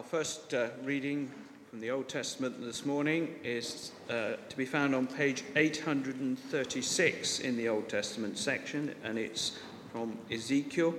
Our 0.00 0.06
first 0.06 0.54
uh, 0.54 0.68
reading 0.82 1.30
from 1.68 1.80
the 1.80 1.90
Old 1.90 2.08
Testament 2.08 2.64
this 2.64 2.86
morning 2.86 3.34
is 3.44 3.92
uh, 4.08 4.36
to 4.48 4.56
be 4.56 4.64
found 4.64 4.94
on 4.94 5.06
page 5.06 5.44
836 5.56 7.40
in 7.40 7.54
the 7.58 7.68
Old 7.68 7.86
Testament 7.90 8.38
section, 8.38 8.94
and 9.04 9.18
it's 9.18 9.58
from 9.92 10.16
Ezekiel 10.32 10.94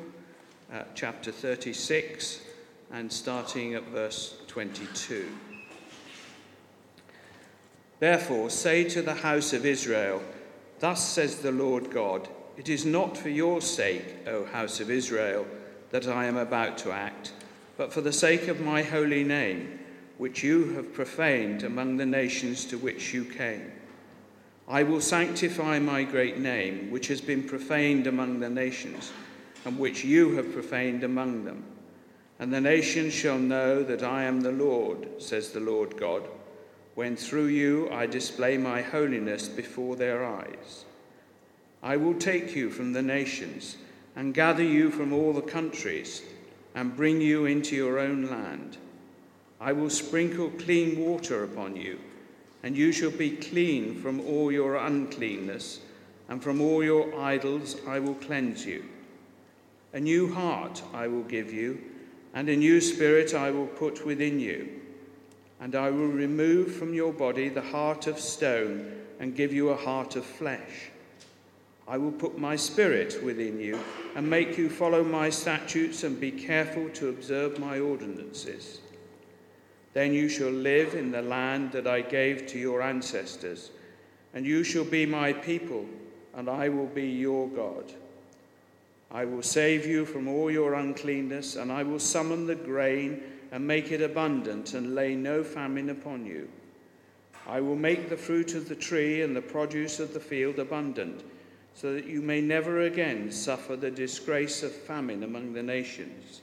uh, 0.72 0.84
chapter 0.94 1.32
36 1.32 2.42
and 2.92 3.12
starting 3.12 3.74
at 3.74 3.86
verse 3.86 4.38
22. 4.46 5.32
Therefore, 8.00 8.52
say 8.52 8.84
to 8.84 9.02
the 9.02 9.16
house 9.16 9.52
of 9.52 9.66
Israel, 9.66 10.22
Thus 10.78 11.04
says 11.04 11.40
the 11.40 11.52
Lord 11.52 11.90
God, 11.90 12.30
It 12.56 12.70
is 12.70 12.86
not 12.86 13.18
for 13.18 13.30
your 13.30 13.62
sake, 13.62 14.28
O 14.28 14.46
house 14.46 14.80
of 14.80 14.92
Israel, 14.92 15.48
that 15.90 16.08
I 16.08 16.26
am 16.26 16.38
about 16.38 16.78
to 16.80 16.92
act 16.92 17.34
but 17.82 17.92
for 17.92 18.02
the 18.02 18.14
sake 18.14 18.48
of 18.48 18.62
my 18.62 18.84
holy 18.84 19.24
name, 19.24 19.80
which 20.20 20.44
you 20.44 20.76
have 20.76 20.94
profaned 20.94 21.64
among 21.64 21.98
the 21.98 22.06
nations 22.06 22.64
to 22.64 22.78
which 22.78 23.12
you 23.12 23.26
came. 23.26 23.72
I 24.68 24.84
will 24.84 25.02
sanctify 25.02 25.80
my 25.80 26.04
great 26.04 26.38
name, 26.38 26.92
which 26.92 27.08
has 27.08 27.22
been 27.22 27.42
profaned 27.42 28.06
among 28.06 28.40
the 28.40 28.52
nations, 28.52 29.12
and 29.66 29.80
which 29.80 30.04
you 30.04 30.36
have 30.36 30.54
profaned 30.54 31.04
among 31.04 31.44
them. 31.44 31.64
And 32.38 32.54
the 32.54 32.62
nations 32.62 33.16
shall 33.16 33.40
know 33.40 33.82
that 33.82 34.04
I 34.04 34.26
am 34.26 34.42
the 34.42 34.52
Lord, 34.52 35.20
says 35.20 35.50
the 35.50 35.60
Lord 35.60 35.98
God, 35.98 36.22
when 36.94 37.16
through 37.16 37.48
you 37.48 37.90
I 37.90 38.06
display 38.06 38.60
my 38.60 38.84
holiness 38.84 39.48
before 39.48 39.96
their 39.96 40.24
eyes. 40.24 40.86
I 41.82 41.98
will 41.98 42.14
take 42.14 42.56
you 42.56 42.70
from 42.70 42.94
the 42.94 43.02
nations 43.02 43.78
and 44.16 44.36
gather 44.36 44.62
you 44.62 44.92
from 44.92 45.12
all 45.12 45.34
the 45.34 45.42
countries 45.42 46.22
and 46.76 46.96
bring 46.96 47.22
you 47.22 47.46
into 47.46 47.76
your 47.76 48.00
own 48.00 48.30
land. 48.30 48.78
I 49.60 49.74
will 49.74 49.90
sprinkle 49.90 50.50
clean 50.52 51.00
water 51.00 51.44
upon 51.44 51.76
you, 51.76 52.00
and 52.64 52.78
you 52.78 52.92
shall 52.92 53.12
be 53.12 53.32
clean 53.32 54.02
from 54.02 54.20
all 54.22 54.52
your 54.52 54.76
uncleanness, 54.76 55.82
and 56.30 56.42
from 56.42 56.62
all 56.62 56.84
your 56.84 57.14
idols 57.20 57.76
I 57.88 58.00
will 58.00 58.16
cleanse 58.16 58.66
you. 58.66 58.86
A 59.94 60.00
new 60.00 60.34
heart 60.34 60.82
I 60.94 61.08
will 61.08 61.24
give 61.24 61.52
you, 61.52 61.82
and 62.34 62.48
a 62.48 62.56
new 62.56 62.80
spirit 62.80 63.34
I 63.34 63.52
will 63.52 63.68
put 63.68 64.06
within 64.06 64.40
you. 64.40 64.80
And 65.60 65.76
I 65.76 65.90
will 65.90 66.08
remove 66.08 66.74
from 66.74 66.94
your 66.94 67.12
body 67.12 67.50
the 67.50 67.62
heart 67.62 68.08
of 68.08 68.20
stone, 68.20 69.00
and 69.20 69.36
give 69.36 69.54
you 69.54 69.70
a 69.70 69.76
heart 69.76 70.16
of 70.16 70.26
flesh. 70.26 70.91
I 71.92 71.98
will 71.98 72.14
put 72.14 72.38
my 72.38 72.56
spirit 72.56 73.22
within 73.22 73.60
you 73.60 73.78
and 74.16 74.30
make 74.30 74.58
you 74.58 74.70
follow 74.70 75.04
my 75.04 75.30
statutes 75.30 76.06
and 76.06 76.18
be 76.18 76.32
careful 76.32 76.88
to 76.92 77.10
observe 77.10 77.60
my 77.60 77.82
ordinances. 77.82 78.80
Then 79.92 80.14
you 80.14 80.30
shall 80.30 80.52
live 80.52 80.96
in 80.96 81.12
the 81.12 81.22
land 81.22 81.74
that 81.74 81.88
I 81.88 82.00
gave 82.00 82.48
to 82.48 82.58
your 82.58 82.82
ancestors, 82.82 83.72
and 84.34 84.46
you 84.46 84.64
shall 84.64 84.86
be 84.86 85.06
my 85.06 85.34
people, 85.34 85.86
and 86.34 86.50
I 86.50 86.70
will 86.70 86.88
be 86.88 87.10
your 87.10 87.50
God. 87.50 87.92
I 89.12 89.26
will 89.26 89.44
save 89.44 89.86
you 89.86 90.06
from 90.06 90.30
all 90.30 90.50
your 90.50 90.76
uncleanness, 90.76 91.58
and 91.58 91.74
I 91.74 91.84
will 91.84 92.00
summon 92.00 92.48
the 92.48 92.56
grain 92.56 93.22
and 93.52 93.68
make 93.68 93.92
it 93.92 94.02
abundant, 94.02 94.76
and 94.76 94.96
lay 94.96 95.14
no 95.14 95.44
famine 95.44 95.90
upon 95.90 96.26
you. 96.26 96.48
I 97.46 97.60
will 97.60 97.76
make 97.76 98.08
the 98.08 98.16
fruit 98.16 98.56
of 98.56 98.70
the 98.70 98.76
tree 98.76 99.24
and 99.24 99.36
the 99.36 99.42
produce 99.42 100.00
of 100.00 100.14
the 100.14 100.22
field 100.22 100.58
abundant 100.58 101.26
so 101.74 101.94
that 101.94 102.06
you 102.06 102.22
may 102.22 102.42
never 102.42 102.82
again 102.82 103.32
suffer 103.32 103.76
the 103.76 103.92
disgrace 103.92 104.64
of 104.64 104.72
famine 104.72 105.24
among 105.24 105.54
the 105.54 105.64
nations. 105.64 106.42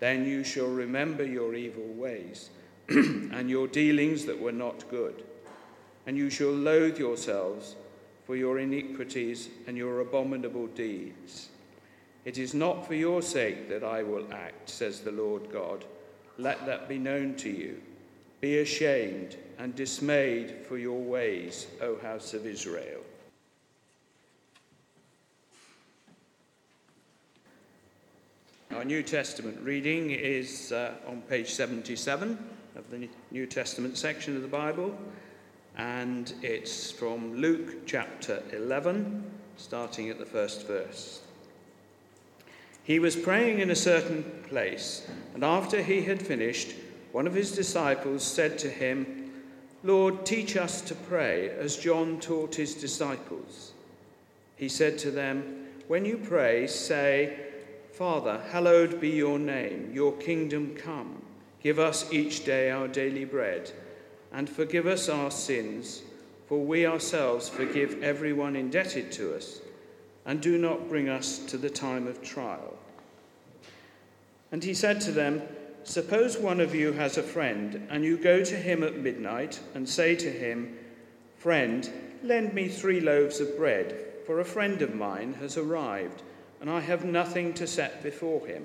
Then 0.00 0.26
you 0.26 0.44
shall 0.44 0.66
remember 0.66 1.24
your 1.24 1.54
evil 1.54 1.86
ways 1.94 2.50
and 2.88 3.48
your 3.48 3.66
dealings 3.66 4.26
that 4.26 4.40
were 4.40 4.52
not 4.52 4.88
good, 4.90 5.24
and 6.06 6.16
you 6.16 6.30
shall 6.30 6.52
loathe 6.52 6.98
yourselves 6.98 7.76
for 8.26 8.36
your 8.36 8.58
iniquities 8.58 9.48
and 9.66 9.76
your 9.76 10.00
abominable 10.00 10.66
deeds. 10.68 11.48
It 12.24 12.38
is 12.38 12.54
not 12.54 12.86
for 12.86 12.94
your 12.94 13.22
sake 13.22 13.68
that 13.68 13.84
I 13.84 14.02
will 14.02 14.26
act, 14.32 14.68
says 14.68 15.00
the 15.00 15.12
Lord 15.12 15.50
God. 15.52 15.84
Let 16.38 16.66
that 16.66 16.88
be 16.88 16.98
known 16.98 17.36
to 17.36 17.48
you. 17.48 17.80
Be 18.40 18.58
ashamed 18.58 19.36
and 19.58 19.74
dismayed 19.74 20.66
for 20.68 20.76
your 20.76 21.00
ways, 21.00 21.68
O 21.80 21.96
house 21.98 22.34
of 22.34 22.44
Israel. 22.44 23.00
Our 28.76 28.84
New 28.84 29.02
Testament 29.02 29.58
reading 29.62 30.10
is 30.10 30.70
uh, 30.70 30.92
on 31.08 31.22
page 31.22 31.48
77 31.48 32.38
of 32.76 32.90
the 32.90 33.08
New 33.30 33.46
Testament 33.46 33.96
section 33.96 34.36
of 34.36 34.42
the 34.42 34.48
Bible, 34.48 34.94
and 35.78 36.34
it's 36.42 36.90
from 36.90 37.36
Luke 37.36 37.86
chapter 37.86 38.42
11, 38.52 39.24
starting 39.56 40.10
at 40.10 40.18
the 40.18 40.26
first 40.26 40.66
verse. 40.66 41.22
He 42.84 42.98
was 42.98 43.16
praying 43.16 43.60
in 43.60 43.70
a 43.70 43.74
certain 43.74 44.24
place, 44.46 45.08
and 45.32 45.42
after 45.42 45.80
he 45.80 46.02
had 46.02 46.20
finished, 46.20 46.74
one 47.12 47.26
of 47.26 47.32
his 47.32 47.52
disciples 47.52 48.22
said 48.22 48.58
to 48.58 48.68
him, 48.68 49.32
Lord, 49.84 50.26
teach 50.26 50.54
us 50.54 50.82
to 50.82 50.94
pray 50.94 51.48
as 51.48 51.78
John 51.78 52.20
taught 52.20 52.56
his 52.56 52.74
disciples. 52.74 53.72
He 54.54 54.68
said 54.68 54.98
to 54.98 55.10
them, 55.10 55.64
When 55.88 56.04
you 56.04 56.18
pray, 56.18 56.66
say, 56.66 57.45
Father, 57.96 58.42
hallowed 58.50 59.00
be 59.00 59.08
your 59.08 59.38
name, 59.38 59.90
your 59.90 60.12
kingdom 60.18 60.74
come. 60.76 61.22
Give 61.62 61.78
us 61.78 62.12
each 62.12 62.44
day 62.44 62.70
our 62.70 62.88
daily 62.88 63.24
bread, 63.24 63.72
and 64.30 64.50
forgive 64.50 64.86
us 64.86 65.08
our 65.08 65.30
sins, 65.30 66.02
for 66.46 66.62
we 66.62 66.84
ourselves 66.84 67.48
forgive 67.48 68.02
everyone 68.02 68.54
indebted 68.54 69.10
to 69.12 69.34
us, 69.34 69.62
and 70.26 70.42
do 70.42 70.58
not 70.58 70.90
bring 70.90 71.08
us 71.08 71.38
to 71.46 71.56
the 71.56 71.70
time 71.70 72.06
of 72.06 72.20
trial. 72.20 72.76
And 74.52 74.62
he 74.62 74.74
said 74.74 75.00
to 75.00 75.10
them, 75.10 75.40
Suppose 75.84 76.36
one 76.36 76.60
of 76.60 76.74
you 76.74 76.92
has 76.92 77.16
a 77.16 77.22
friend, 77.22 77.88
and 77.88 78.04
you 78.04 78.18
go 78.18 78.44
to 78.44 78.56
him 78.56 78.82
at 78.82 78.98
midnight 78.98 79.58
and 79.72 79.88
say 79.88 80.14
to 80.16 80.30
him, 80.30 80.76
Friend, 81.38 81.90
lend 82.22 82.52
me 82.52 82.68
three 82.68 83.00
loaves 83.00 83.40
of 83.40 83.56
bread, 83.56 83.96
for 84.26 84.40
a 84.40 84.44
friend 84.44 84.82
of 84.82 84.94
mine 84.94 85.32
has 85.40 85.56
arrived 85.56 86.22
and 86.60 86.70
I 86.70 86.80
have 86.80 87.04
nothing 87.04 87.54
to 87.54 87.66
set 87.66 88.02
before 88.02 88.46
him. 88.46 88.64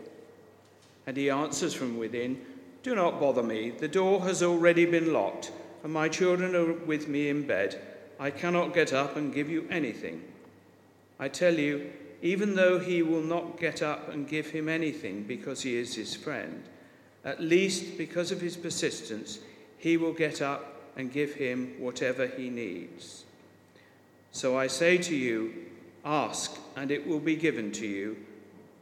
And 1.08 1.18
he 1.18 1.30
answers 1.30 1.74
from 1.74 1.98
within, 1.98 2.42
Do 2.84 2.96
not 2.96 3.20
bother 3.20 3.44
me. 3.44 3.72
The 3.72 3.88
door 3.88 4.22
has 4.22 4.44
already 4.44 4.86
been 4.86 5.14
locked, 5.14 5.52
and 5.84 5.92
my 5.92 6.10
children 6.10 6.56
are 6.56 6.74
with 6.74 7.08
me 7.08 7.30
in 7.30 7.46
bed. 7.46 7.80
I 8.20 8.30
cannot 8.30 8.74
get 8.74 8.94
up 8.94 9.16
and 9.18 9.34
give 9.34 9.50
you 9.50 9.68
anything. 9.70 10.24
I 11.20 11.28
tell 11.28 11.58
you, 11.58 11.92
even 12.22 12.56
though 12.56 12.80
he 12.80 13.02
will 13.02 13.24
not 13.24 13.60
get 13.60 13.82
up 13.82 14.10
and 14.10 14.28
give 14.28 14.52
him 14.52 14.70
anything 14.70 15.24
because 15.24 15.64
he 15.64 15.76
is 15.76 15.96
his 15.96 16.16
friend, 16.16 16.64
at 17.26 17.42
least 17.42 17.98
because 17.98 18.32
of 18.32 18.42
his 18.42 18.56
persistence, 18.56 19.40
he 19.78 19.98
will 19.98 20.14
get 20.14 20.42
up 20.42 20.82
and 20.96 21.12
give 21.12 21.34
him 21.34 21.76
whatever 21.80 22.28
he 22.28 22.50
needs. 22.50 23.24
So 24.32 24.58
I 24.58 24.68
say 24.68 24.98
to 25.00 25.16
you, 25.16 25.54
Ask, 26.04 26.58
and 26.76 26.92
it 26.92 27.06
will 27.06 27.20
be 27.20 27.36
given 27.36 27.72
to 27.74 27.88
you. 27.88 28.18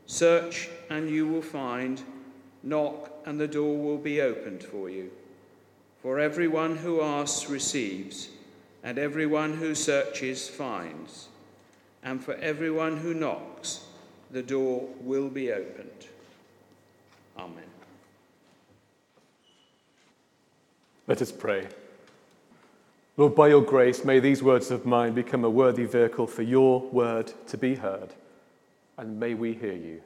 Search, 0.06 0.70
and 0.90 1.10
you 1.10 1.28
will 1.28 1.42
find. 1.42 2.02
Knock, 2.64 3.12
and 3.26 3.40
the 3.40 3.48
door 3.48 3.78
will 3.78 3.98
be 3.98 4.22
opened 4.22 4.64
for 4.64 4.90
you. 4.90 5.12
For 6.02 6.20
everyone 6.20 6.78
who 6.78 7.02
asks 7.02 7.50
receives, 7.50 8.30
and 8.84 8.98
everyone 8.98 9.54
who 9.54 9.76
searches 9.76 10.48
finds. 10.48 11.28
And 12.04 12.24
for 12.24 12.36
everyone 12.36 12.98
who 12.98 13.14
knocks, 13.14 13.86
the 14.32 14.42
door 14.42 14.88
will 15.02 15.30
be 15.30 15.52
opened. 15.52 16.08
Amen. 17.38 17.64
Let 21.08 21.22
us 21.22 21.32
pray. 21.32 21.68
Lord, 23.20 23.36
by 23.36 23.50
your 23.50 23.62
grace, 23.62 24.06
may 24.06 24.22
these 24.22 24.42
words 24.42 24.72
of 24.72 24.86
mine 24.86 25.14
become 25.14 25.44
a 25.44 25.50
worthy 25.50 25.84
vehicle 25.84 26.26
for 26.26 26.42
your 26.42 26.80
word 26.80 27.34
to 27.48 27.58
be 27.58 27.76
heard, 27.76 28.14
and 28.98 29.20
may 29.20 29.34
we 29.34 29.52
hear 29.52 29.74
you. 29.74 30.02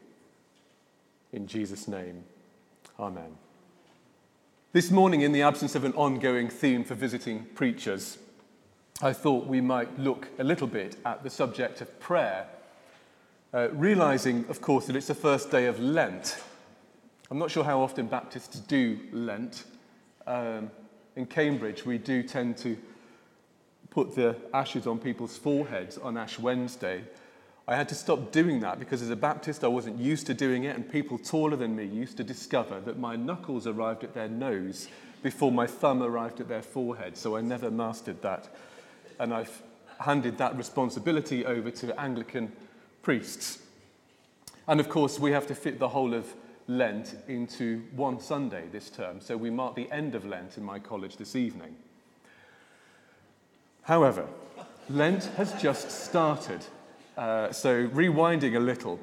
In 1.32 1.46
Jesus' 1.46 1.88
name, 1.88 2.24
Amen. 3.00 3.38
This 4.72 4.90
morning, 4.90 5.22
in 5.22 5.32
the 5.32 5.44
absence 5.44 5.76
of 5.76 5.84
an 5.84 5.94
ongoing 5.94 6.50
theme 6.50 6.84
for 6.84 6.96
visiting 6.96 7.46
preachers, 7.54 8.18
I 9.00 9.14
thought 9.14 9.46
we 9.46 9.62
might 9.62 10.00
look 10.00 10.30
a 10.40 10.44
little 10.44 10.66
bit 10.66 10.98
at 11.06 11.22
the 11.22 11.30
subject 11.30 11.82
of 11.82 12.00
prayer, 12.00 12.48
uh, 13.54 13.70
realizing, 13.74 14.44
of 14.50 14.60
course, 14.60 14.88
that 14.88 14.96
it's 14.96 15.06
the 15.06 15.14
first 15.14 15.52
day 15.52 15.68
of 15.68 15.80
Lent. 15.80 16.42
I'm 17.30 17.38
not 17.38 17.52
sure 17.52 17.64
how 17.64 17.80
often 17.80 18.08
Baptists 18.08 18.60
do 18.60 18.98
Lent. 19.12 19.66
Um, 20.26 20.72
in 21.16 21.28
Cambridge, 21.28 21.86
we 21.86 22.00
do 22.00 22.24
tend 22.24 22.58
to 22.58 22.76
put 23.94 24.16
the 24.16 24.36
ashes 24.56 24.88
on 24.88 24.98
people's 24.98 25.38
foreheads 25.38 26.00
on 26.00 26.18
Ash 26.18 26.40
Wednesday. 26.40 27.04
I 27.68 27.76
had 27.76 27.88
to 27.90 27.96
stop 27.96 28.32
doing 28.32 28.60
that 28.62 28.80
because 28.80 29.04
as 29.04 29.12
a 29.12 29.16
Baptist 29.16 29.64
I 29.64 29.68
wasn't 29.68 30.00
used 30.00 30.26
to 30.28 30.34
doing 30.34 30.64
it, 30.64 30.76
and 30.76 30.90
people 30.90 31.20
taller 31.20 31.56
than 31.56 31.76
me 31.76 31.86
used 31.86 32.18
to 32.18 32.24
discover 32.24 32.80
that 32.82 32.98
my 32.98 33.16
knuckles 33.16 33.68
arrived 33.68 34.04
at 34.04 34.16
their 34.16 34.28
nose 34.28 34.88
before 35.22 35.52
my 35.52 35.68
thumb 35.68 36.02
arrived 36.02 36.42
at 36.42 36.48
their 36.48 36.64
forehead, 36.64 37.16
so 37.16 37.38
I 37.38 37.42
never 37.42 37.70
mastered 37.70 38.20
that. 38.24 38.50
And 39.20 39.32
I've 39.32 39.62
handed 40.00 40.40
that 40.40 40.58
responsibility 40.58 41.46
over 41.46 41.70
to 41.70 42.00
Anglican 42.00 42.52
priests. 43.04 43.60
And 44.68 44.80
of 44.80 44.90
course, 44.90 45.20
we 45.20 45.32
have 45.34 45.46
to 45.48 45.56
fit 45.56 45.78
the 45.78 45.90
whole 45.90 46.16
of 46.16 46.34
Lent 46.68 47.16
into 47.28 47.84
one 47.96 48.20
Sunday 48.20 48.64
this 48.72 48.90
term, 48.90 49.22
so 49.22 49.38
we 49.38 49.52
mark 49.52 49.76
the 49.76 49.92
end 49.92 50.16
of 50.16 50.26
Lent 50.26 50.58
in 50.58 50.64
my 50.64 50.80
college 50.80 51.18
this 51.18 51.36
evening. 51.36 51.76
However, 53.84 54.28
Lent 54.90 55.26
has 55.38 55.54
just 55.62 55.92
started, 55.92 56.62
uh, 57.18 57.52
so 57.52 57.88
rewinding 57.88 58.56
a 58.56 58.60
little. 58.60 59.00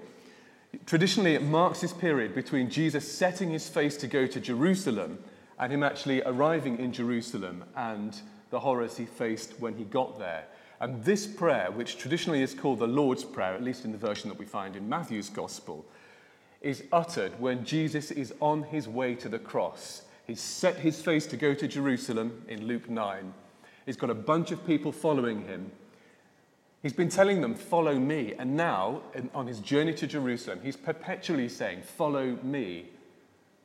Traditionally, 0.87 1.35
it 1.35 1.43
marks 1.43 1.81
this 1.81 1.93
period 1.93 2.35
between 2.35 2.71
Jesus 2.71 3.11
setting 3.11 3.51
his 3.51 3.69
face 3.69 3.97
to 3.99 4.07
go 4.07 4.27
to 4.27 4.41
Jerusalem 4.41 5.19
and 5.59 5.73
him 5.73 5.83
actually 5.83 6.23
arriving 6.23 6.79
in 6.79 6.93
Jerusalem 6.93 7.65
and 7.77 8.19
the 8.51 8.61
horrors 8.61 8.97
he 8.97 9.05
faced 9.05 9.61
when 9.61 9.77
he 9.77 9.85
got 9.85 10.19
there. 10.19 10.45
And 10.81 11.05
this 11.05 11.27
prayer, 11.27 11.71
which 11.71 11.99
traditionally 11.99 12.43
is 12.43 12.55
called 12.55 12.79
the 12.79 12.87
Lord's 12.87 13.25
Prayer, 13.25 13.53
at 13.53 13.63
least 13.63 13.85
in 13.85 13.93
the 13.93 13.99
version 13.99 14.31
that 14.31 14.39
we 14.39 14.47
find 14.47 14.77
in 14.77 14.89
Matthew's 14.89 15.29
Gospel, 15.29 15.85
is 16.63 16.85
uttered 16.91 17.39
when 17.39 17.65
Jesus 17.65 18.11
is 18.11 18.33
on 18.41 18.63
his 18.63 18.89
way 18.89 19.15
to 19.17 19.29
the 19.29 19.39
cross. 19.39 20.03
He's 20.27 20.41
set 20.41 20.77
his 20.77 21.03
face 21.03 21.27
to 21.27 21.37
go 21.37 21.53
to 21.53 21.69
Jerusalem 21.69 22.45
in 22.49 22.67
Luke 22.67 22.89
9. 22.89 23.35
He's 23.91 23.97
got 23.97 24.11
a 24.11 24.15
bunch 24.15 24.53
of 24.53 24.65
people 24.65 24.93
following 24.93 25.43
him. 25.49 25.73
He's 26.81 26.93
been 26.93 27.09
telling 27.09 27.41
them, 27.41 27.57
Follow 27.57 27.99
me. 27.99 28.35
And 28.39 28.57
now, 28.57 29.03
on 29.35 29.49
his 29.49 29.59
journey 29.59 29.93
to 29.95 30.07
Jerusalem, 30.07 30.61
he's 30.63 30.77
perpetually 30.77 31.49
saying, 31.49 31.83
Follow 31.83 32.39
me. 32.45 32.87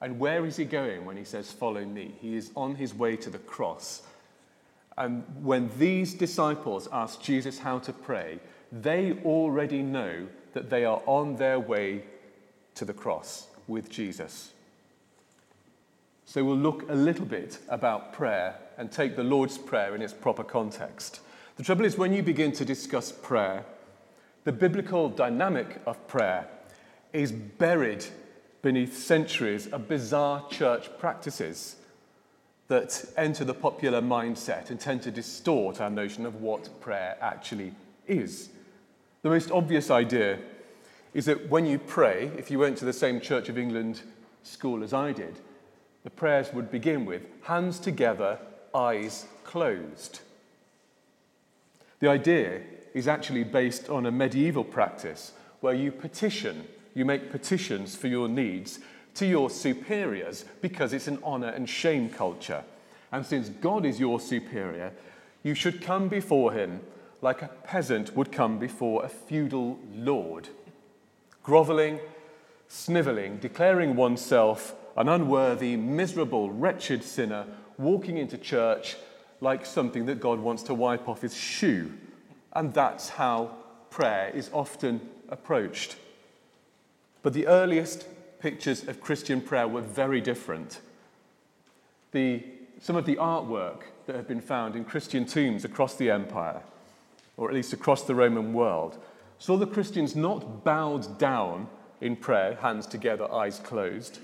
And 0.02 0.18
where 0.18 0.44
is 0.48 0.58
he 0.58 0.66
going 0.66 1.06
when 1.06 1.16
he 1.16 1.26
says, 1.26 1.52
Follow 1.52 1.86
me? 1.86 2.16
He 2.20 2.36
is 2.36 2.50
on 2.56 2.74
his 2.74 2.92
way 2.92 3.16
to 3.18 3.30
the 3.30 3.38
cross. 3.38 4.02
And 4.98 5.24
when 5.44 5.70
these 5.78 6.16
disciples 6.16 6.88
ask 6.92 7.22
Jesus 7.22 7.60
how 7.60 7.78
to 7.78 7.94
pray, 7.94 8.40
they 8.72 9.20
already 9.26 9.84
know 9.84 10.26
that 10.54 10.72
they 10.72 10.86
are 10.86 11.04
on 11.06 11.36
their 11.36 11.60
way 11.60 12.04
to 12.74 12.84
the 12.84 12.94
cross 12.94 13.46
with 13.68 13.92
Jesus. 13.92 14.54
So 16.26 16.44
we'll 16.44 16.58
look 16.58 16.90
a 16.90 16.96
little 16.96 17.26
bit 17.26 17.60
about 17.70 18.12
prayer 18.12 18.56
and 18.78 18.92
take 18.92 19.16
the 19.16 19.24
Lord's 19.24 19.58
Prayer 19.58 19.96
in 19.96 20.02
its 20.02 20.12
proper 20.12 20.44
context. 20.44 21.22
The 21.56 21.64
trouble 21.64 21.86
is, 21.86 21.98
when 21.98 22.14
you 22.14 22.24
begin 22.24 22.52
to 22.54 22.66
discuss 22.66 23.12
prayer, 23.12 23.64
the 24.44 24.52
biblical 24.52 25.08
dynamic 25.08 25.80
of 25.86 26.08
prayer 26.08 26.48
is 27.14 27.32
buried 27.32 28.06
beneath 28.62 28.98
centuries 28.98 29.68
of 29.68 29.88
bizarre 29.88 30.46
church 30.50 30.90
practices 30.98 31.78
that 32.68 33.06
enter 33.16 33.46
the 33.46 33.54
popular 33.54 34.02
mindset 34.02 34.72
and 34.72 34.80
tend 34.80 35.04
to 35.04 35.12
distort 35.12 35.80
our 35.80 35.90
notion 35.90 36.26
of 36.26 36.42
what 36.42 36.82
prayer 36.82 37.16
actually 37.22 37.72
is. 38.08 38.50
The 39.22 39.30
most 39.30 39.52
obvious 39.52 39.92
idea 39.92 40.40
is 41.14 41.26
that 41.26 41.50
when 41.50 41.66
you 41.66 41.78
pray, 41.78 42.32
if 42.38 42.50
you 42.50 42.60
went 42.60 42.78
to 42.80 42.86
the 42.86 42.94
same 42.94 43.22
Church 43.22 43.48
of 43.48 43.58
England 43.58 44.02
school 44.44 44.84
as 44.84 44.94
I 44.94 45.12
did, 45.12 45.40
the 46.06 46.12
prayers 46.12 46.54
would 46.54 46.70
begin 46.70 47.04
with 47.04 47.24
hands 47.42 47.80
together, 47.80 48.38
eyes 48.76 49.26
closed. 49.44 50.20
The 52.00 52.08
idea 52.08 52.62
is 52.94 53.08
actually 53.08 53.44
based 53.44 53.90
on 53.90 54.06
a 54.06 54.12
medieval 54.12 54.64
practice 54.64 55.32
where 55.62 55.74
you 55.74 55.92
petition, 55.92 56.68
you 56.94 57.06
make 57.06 57.32
petitions 57.32 57.96
for 57.96 58.08
your 58.08 58.28
needs 58.28 58.80
to 59.16 59.26
your 59.26 59.50
superiors 59.50 60.46
because 60.62 60.94
it's 60.94 61.08
an 61.08 61.18
honor 61.24 61.48
and 61.48 61.68
shame 61.68 62.10
culture. 62.10 62.64
And 63.12 63.26
since 63.26 63.50
God 63.50 63.84
is 63.84 64.00
your 64.00 64.20
superior, 64.20 64.94
you 65.42 65.56
should 65.56 65.82
come 65.82 66.08
before 66.08 66.54
him 66.54 66.82
like 67.24 67.42
a 67.42 67.48
peasant 67.48 68.16
would 68.16 68.32
come 68.32 68.60
before 68.60 69.04
a 69.04 69.10
feudal 69.10 69.80
lord, 69.92 70.50
groveling, 71.42 72.00
sniveling, 72.68 73.38
declaring 73.38 73.96
oneself 73.96 74.76
an 74.96 75.10
unworthy, 75.10 75.76
miserable, 75.76 76.52
wretched 76.52 77.04
sinner, 77.04 77.46
walking 77.78 78.18
into 78.18 78.38
church 78.38 78.96
like 79.42 79.66
something 79.66 80.06
that 80.06 80.20
God 80.20 80.40
wants 80.40 80.64
to 80.64 80.74
wipe 80.74 81.10
off 81.10 81.22
his 81.22 81.36
shoe. 81.36 81.92
And 82.54 82.74
that's 82.74 83.10
how 83.10 83.52
prayer 83.90 84.32
is 84.34 84.50
often 84.54 85.02
approached. 85.30 85.98
But 87.22 87.34
the 87.34 87.48
earliest 87.48 88.06
pictures 88.40 88.88
of 88.88 89.02
Christian 89.02 89.42
prayer 89.42 89.68
were 89.68 89.82
very 89.82 90.22
different. 90.22 90.80
The, 92.12 92.44
some 92.80 92.96
of 92.96 93.06
the 93.06 93.18
artwork 93.18 93.82
that 94.06 94.16
have 94.16 94.28
been 94.28 94.42
found 94.42 94.76
in 94.76 94.86
Christian 94.86 95.26
tombs 95.26 95.66
across 95.66 95.96
the 95.96 96.12
empire, 96.12 96.62
or 97.36 97.50
at 97.50 97.56
least 97.56 97.74
across 97.74 98.04
the 98.04 98.16
Roman 98.16 98.54
world, 98.54 98.98
saw 99.40 99.58
the 99.58 99.68
Christians 99.68 100.16
not 100.16 100.64
bowed 100.64 101.18
down 101.18 101.68
in 102.00 102.16
prayer, 102.16 102.56
hands 102.62 102.86
together, 102.86 103.30
eyes 103.34 103.60
closed, 103.60 104.20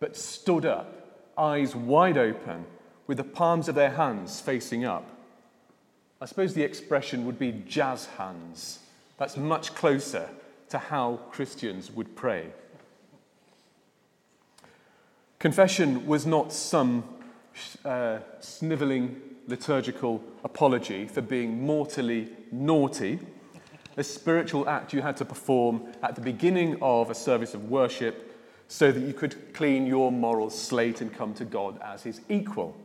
but 0.00 0.16
stood 0.16 0.64
up, 0.64 1.30
eyes 1.36 1.74
wide 1.74 2.18
open, 2.18 2.64
with 3.06 3.16
the 3.16 3.24
palms 3.24 3.68
of 3.68 3.74
their 3.74 3.90
hands 3.90 4.40
facing 4.40 4.84
up. 4.84 5.08
I 6.20 6.26
suppose 6.26 6.54
the 6.54 6.62
expression 6.62 7.24
would 7.26 7.38
be 7.38 7.62
jazz 7.66 8.06
hands. 8.18 8.80
That's 9.16 9.36
much 9.36 9.74
closer 9.74 10.28
to 10.70 10.78
how 10.78 11.20
Christians 11.30 11.90
would 11.90 12.14
pray. 12.16 12.48
Confession 15.38 16.06
was 16.06 16.26
not 16.26 16.52
some 16.52 17.04
uh, 17.84 18.18
snivelling 18.40 19.20
liturgical 19.46 20.22
apology 20.44 21.06
for 21.06 21.22
being 21.22 21.62
mortally 21.62 22.28
naughty, 22.52 23.18
a 23.96 24.04
spiritual 24.04 24.68
act 24.68 24.92
you 24.92 25.00
had 25.00 25.16
to 25.16 25.24
perform 25.24 25.82
at 26.02 26.14
the 26.14 26.20
beginning 26.20 26.76
of 26.82 27.10
a 27.10 27.14
service 27.14 27.54
of 27.54 27.70
worship 27.70 28.24
so 28.68 28.92
that 28.92 29.00
you 29.00 29.14
could 29.14 29.54
clean 29.54 29.86
your 29.86 30.12
moral 30.12 30.50
slate 30.50 31.00
and 31.00 31.12
come 31.12 31.32
to 31.34 31.44
God 31.44 31.80
as 31.82 32.02
his 32.02 32.20
equal. 32.28 32.76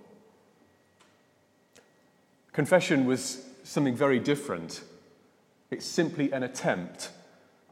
Confession 2.53 3.05
was 3.05 3.43
something 3.63 3.95
very 3.95 4.19
different. 4.19 4.81
It's 5.69 5.85
simply 5.85 6.31
an 6.31 6.43
attempt 6.43 7.09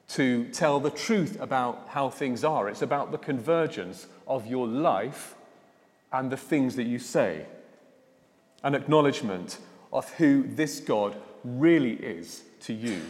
to 0.10 0.46
tell 0.50 0.82
the 0.82 0.90
truth 0.90 1.40
about 1.40 1.88
how 1.88 2.10
things 2.10 2.44
are. 2.44 2.68
It's 2.68 2.82
about 2.82 3.12
the 3.12 3.18
convergence 3.18 4.08
of 4.28 4.46
your 4.46 4.68
life 4.68 5.36
and 6.12 6.30
the 6.30 6.38
things 6.38 6.76
that 6.76 6.84
you 6.84 7.00
say. 7.00 7.46
An 8.64 8.76
acknowledgement 8.76 9.58
of 9.94 10.10
who 10.16 10.44
this 10.44 10.82
God 10.82 11.16
really 11.46 11.94
is 11.94 12.44
to 12.62 12.74
you. 12.74 13.02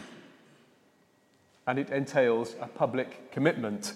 And 1.66 1.78
it 1.78 1.90
entails 1.90 2.54
a 2.60 2.68
public 2.68 3.32
commitment 3.32 3.94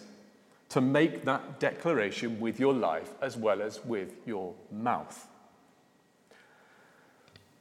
to 0.76 0.82
make 0.82 1.24
that 1.24 1.58
declaration 1.58 2.38
with 2.38 2.60
your 2.60 2.74
life 2.74 3.14
as 3.22 3.34
well 3.34 3.62
as 3.62 3.82
with 3.86 4.12
your 4.26 4.52
mouth. 4.70 5.26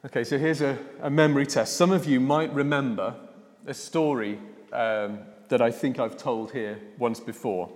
Okay, 0.06 0.26
so 0.26 0.38
here's 0.38 0.60
a, 0.60 0.78
a 1.02 1.10
memory 1.10 1.46
test. 1.46 1.78
Some 1.78 1.94
of 1.94 2.06
you 2.06 2.20
might 2.20 2.54
remember 2.54 3.16
a 3.66 3.74
story 3.74 4.38
um, 4.74 5.20
that 5.48 5.62
I 5.62 5.72
think 5.72 5.98
I've 5.98 6.18
told 6.18 6.52
here 6.52 6.78
once 6.98 7.22
before. 7.22 7.70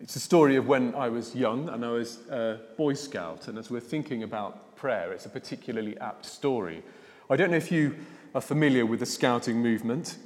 It's 0.00 0.16
a 0.16 0.20
story 0.20 0.56
of 0.56 0.66
when 0.66 0.94
I 0.94 1.10
was 1.10 1.34
young 1.34 1.68
and 1.68 1.84
I 1.84 1.90
was 1.90 2.26
a 2.30 2.58
Boy 2.78 2.94
Scout, 2.94 3.48
and 3.48 3.58
as 3.58 3.70
we're 3.70 3.80
thinking 3.80 4.22
about 4.22 4.76
prayer, 4.76 5.12
it's 5.12 5.26
a 5.26 5.28
particularly 5.28 5.98
apt 5.98 6.24
story. 6.24 6.82
I 7.28 7.36
don't 7.36 7.50
know 7.50 7.58
if 7.58 7.70
you 7.70 7.96
are 8.34 8.40
familiar 8.40 8.86
with 8.86 9.00
the 9.00 9.06
scouting 9.06 9.58
movement, 9.58 10.16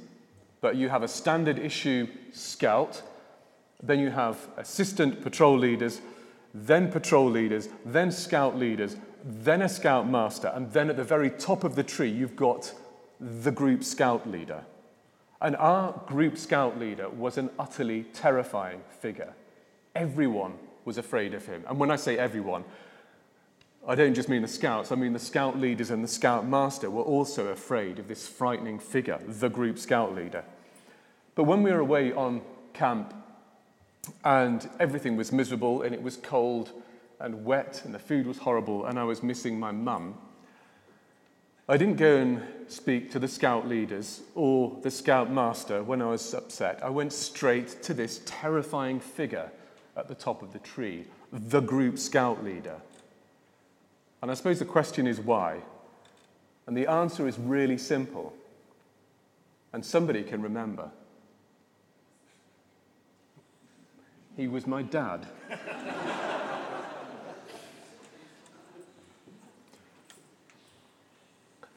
but 0.61 0.77
you 0.77 0.87
have 0.87 1.03
a 1.03 1.09
standard 1.09 1.59
issue 1.59 2.07
scout, 2.31 3.03
then 3.81 3.99
you 3.99 4.09
have 4.09 4.47
assistant 4.57 5.21
patrol 5.21 5.57
leaders, 5.57 6.01
then 6.53 6.91
patrol 6.91 7.29
leaders, 7.29 7.69
then 7.85 8.11
scout 8.11 8.57
leaders, 8.57 8.95
then 9.23 9.61
a 9.61 9.69
scout 9.69 10.09
master, 10.09 10.51
and 10.53 10.71
then 10.71 10.89
at 10.89 10.97
the 10.97 11.03
very 11.03 11.29
top 11.29 11.63
of 11.63 11.75
the 11.75 11.83
tree, 11.83 12.09
you've 12.09 12.35
got 12.35 12.73
the 13.19 13.51
group 13.51 13.83
scout 13.83 14.29
leader. 14.29 14.63
And 15.41 15.55
our 15.57 15.93
group 16.07 16.37
scout 16.37 16.79
leader 16.79 17.09
was 17.09 17.37
an 17.37 17.51
utterly 17.59 18.03
terrifying 18.13 18.81
figure. 18.99 19.33
Everyone 19.95 20.53
was 20.85 20.97
afraid 20.97 21.33
of 21.33 21.45
him. 21.45 21.63
And 21.67 21.79
when 21.79 21.91
I 21.91 21.95
say 21.95 22.17
everyone, 22.17 22.63
I 23.87 23.95
don't 23.95 24.13
just 24.13 24.29
mean 24.29 24.41
the 24.41 24.47
scouts, 24.47 24.91
I 24.91 24.95
mean 24.95 25.13
the 25.13 25.19
scout 25.19 25.59
leaders 25.59 25.91
and 25.91 26.03
the 26.03 26.07
scout 26.07 26.47
master 26.47 26.89
were 26.89 27.03
also 27.03 27.47
afraid 27.47 27.99
of 27.99 28.07
this 28.07 28.27
frightening 28.27 28.79
figure, 28.79 29.19
the 29.27 29.49
group 29.49 29.77
scout 29.77 30.15
leader. 30.15 30.43
But 31.35 31.43
when 31.43 31.61
we 31.61 31.71
were 31.71 31.79
away 31.79 32.11
on 32.13 32.41
camp 32.73 33.13
and 34.23 34.69
everything 34.79 35.15
was 35.15 35.31
miserable 35.31 35.81
and 35.81 35.93
it 35.93 36.01
was 36.01 36.17
cold 36.17 36.71
and 37.19 37.43
wet 37.45 37.81
and 37.83 37.93
the 37.93 37.99
food 37.99 38.25
was 38.25 38.37
horrible 38.37 38.85
and 38.85 38.99
I 38.99 39.03
was 39.03 39.23
missing 39.23 39.59
my 39.59 39.71
mum, 39.71 40.15
I 41.69 41.75
didn't 41.75 41.97
go 41.97 42.15
and 42.15 42.41
speak 42.69 43.11
to 43.11 43.19
the 43.19 43.27
scout 43.27 43.67
leaders 43.67 44.21
or 44.35 44.77
the 44.83 44.91
scout 44.91 45.29
master 45.29 45.83
when 45.83 46.01
I 46.01 46.07
was 46.07 46.33
upset. 46.33 46.81
I 46.81 46.89
went 46.89 47.11
straight 47.11 47.83
to 47.83 47.93
this 47.93 48.21
terrifying 48.25 49.01
figure 49.01 49.51
at 49.97 50.07
the 50.07 50.15
top 50.15 50.41
of 50.41 50.53
the 50.53 50.59
tree, 50.59 51.05
the 51.33 51.59
group 51.59 51.99
scout 51.99 52.41
leader. 52.41 52.75
And 54.21 54.31
I 54.31 54.33
suppose 54.33 54.59
the 54.59 54.65
question 54.65 55.07
is 55.07 55.19
why? 55.19 55.59
And 56.67 56.77
the 56.77 56.87
answer 56.87 57.27
is 57.27 57.37
really 57.37 57.77
simple. 57.77 58.33
And 59.73 59.85
somebody 59.85 60.23
can 60.23 60.41
remember. 60.41 60.89
He 64.37 64.47
was 64.47 64.67
my 64.67 64.83
dad. 64.83 65.25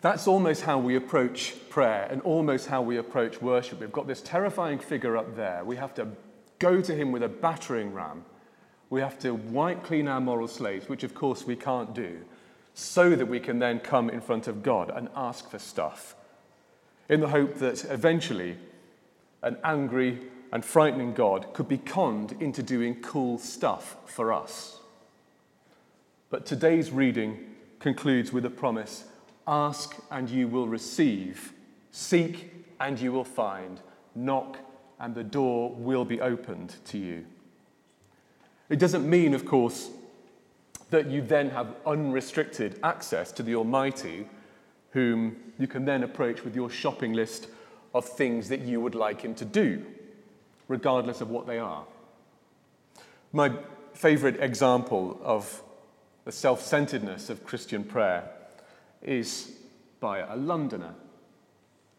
That's 0.02 0.26
almost 0.26 0.62
how 0.62 0.78
we 0.78 0.96
approach 0.96 1.54
prayer 1.70 2.06
and 2.10 2.22
almost 2.22 2.66
how 2.66 2.82
we 2.82 2.98
approach 2.98 3.40
worship. 3.40 3.80
We've 3.80 3.92
got 3.92 4.06
this 4.06 4.20
terrifying 4.20 4.78
figure 4.78 5.16
up 5.16 5.36
there. 5.36 5.64
We 5.64 5.76
have 5.76 5.94
to 5.94 6.08
go 6.58 6.82
to 6.82 6.94
him 6.94 7.12
with 7.12 7.22
a 7.22 7.28
battering 7.28 7.94
ram. 7.94 8.24
We 8.90 9.00
have 9.00 9.18
to 9.20 9.34
wipe 9.34 9.82
clean 9.82 10.06
our 10.08 10.20
moral 10.20 10.48
slates, 10.48 10.88
which 10.88 11.02
of 11.02 11.14
course 11.14 11.46
we 11.46 11.56
can't 11.56 11.94
do, 11.94 12.20
so 12.74 13.14
that 13.16 13.26
we 13.26 13.40
can 13.40 13.58
then 13.58 13.80
come 13.80 14.10
in 14.10 14.20
front 14.20 14.48
of 14.48 14.62
God 14.62 14.90
and 14.94 15.08
ask 15.16 15.50
for 15.50 15.58
stuff 15.58 16.14
in 17.08 17.20
the 17.20 17.28
hope 17.28 17.56
that 17.56 17.84
eventually 17.86 18.56
an 19.42 19.56
angry 19.64 20.18
and 20.52 20.64
frightening 20.64 21.14
God 21.14 21.52
could 21.52 21.68
be 21.68 21.78
conned 21.78 22.32
into 22.40 22.62
doing 22.62 22.96
cool 23.02 23.38
stuff 23.38 23.96
for 24.06 24.32
us. 24.32 24.78
But 26.28 26.46
today's 26.46 26.90
reading 26.90 27.54
concludes 27.78 28.32
with 28.32 28.44
a 28.44 28.50
promise 28.50 29.04
Ask 29.46 29.96
and 30.10 30.28
you 30.28 30.46
will 30.46 30.68
receive, 30.68 31.52
seek 31.90 32.52
and 32.78 33.00
you 33.00 33.10
will 33.12 33.24
find, 33.24 33.80
knock 34.14 34.58
and 35.00 35.14
the 35.14 35.24
door 35.24 35.74
will 35.74 36.04
be 36.04 36.20
opened 36.20 36.76
to 36.86 36.98
you. 36.98 37.24
It 38.68 38.78
doesn't 38.78 39.08
mean, 39.08 39.34
of 39.34 39.44
course, 39.44 39.90
that 40.90 41.06
you 41.08 41.22
then 41.22 41.50
have 41.50 41.74
unrestricted 41.86 42.78
access 42.82 43.32
to 43.32 43.42
the 43.42 43.54
Almighty, 43.54 44.28
whom 44.92 45.36
you 45.58 45.66
can 45.66 45.84
then 45.84 46.02
approach 46.02 46.44
with 46.44 46.54
your 46.54 46.70
shopping 46.70 47.12
list 47.12 47.48
of 47.94 48.04
things 48.04 48.48
that 48.48 48.60
you 48.60 48.80
would 48.80 48.94
like 48.94 49.22
Him 49.22 49.34
to 49.36 49.44
do, 49.44 49.84
regardless 50.70 51.20
of 51.20 51.30
what 51.30 51.48
they 51.48 51.58
are. 51.58 51.84
My 53.32 53.52
favorite 53.92 54.40
example 54.40 55.20
of 55.20 55.62
the 56.24 56.30
self 56.30 56.62
centeredness 56.62 57.28
of 57.28 57.44
Christian 57.44 57.82
prayer 57.82 58.30
is 59.02 59.52
by 59.98 60.20
a 60.20 60.36
Londoner, 60.36 60.94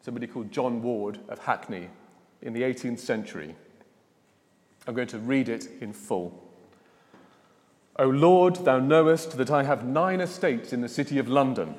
somebody 0.01 0.25
called 0.25 0.53
John 0.53 0.81
Ward 0.81 1.19
of 1.27 1.39
Hackney 1.39 1.89
in 2.41 2.53
the 2.53 2.61
18th 2.61 2.99
century. 2.99 3.55
I'm 4.87 4.95
going 4.95 5.09
to 5.09 5.19
read 5.19 5.49
it 5.49 5.67
in 5.81 5.91
full. 5.91 6.41
O 7.97 8.07
Lord, 8.07 8.55
thou 8.63 8.79
knowest 8.79 9.37
that 9.37 9.51
I 9.51 9.63
have 9.63 9.85
nine 9.85 10.21
estates 10.21 10.71
in 10.71 10.79
the 10.79 10.87
city 10.87 11.19
of 11.19 11.27
London, 11.27 11.75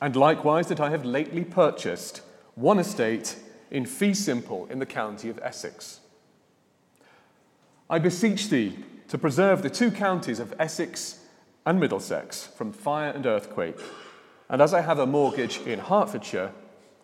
and 0.00 0.14
likewise 0.14 0.68
that 0.68 0.80
I 0.80 0.90
have 0.90 1.04
lately 1.04 1.42
purchased 1.42 2.22
one 2.54 2.78
estate 2.78 3.34
in 3.72 3.86
fee 3.86 4.14
simple 4.14 4.66
in 4.70 4.78
the 4.78 4.86
county 4.86 5.28
of 5.28 5.40
Essex. 5.42 5.98
I 7.88 7.98
beseech 7.98 8.48
thee 8.48 8.78
to 9.08 9.18
preserve 9.18 9.62
the 9.62 9.70
two 9.70 9.90
counties 9.90 10.40
of 10.40 10.54
Essex 10.58 11.20
and 11.66 11.78
Middlesex 11.78 12.46
from 12.46 12.72
fire 12.72 13.10
and 13.10 13.26
earthquake 13.26 13.78
and 14.52 14.60
as 14.60 14.74
I 14.74 14.82
have 14.82 14.98
a 14.98 15.06
mortgage 15.06 15.62
in 15.62 15.78
Hertfordshire, 15.78 16.52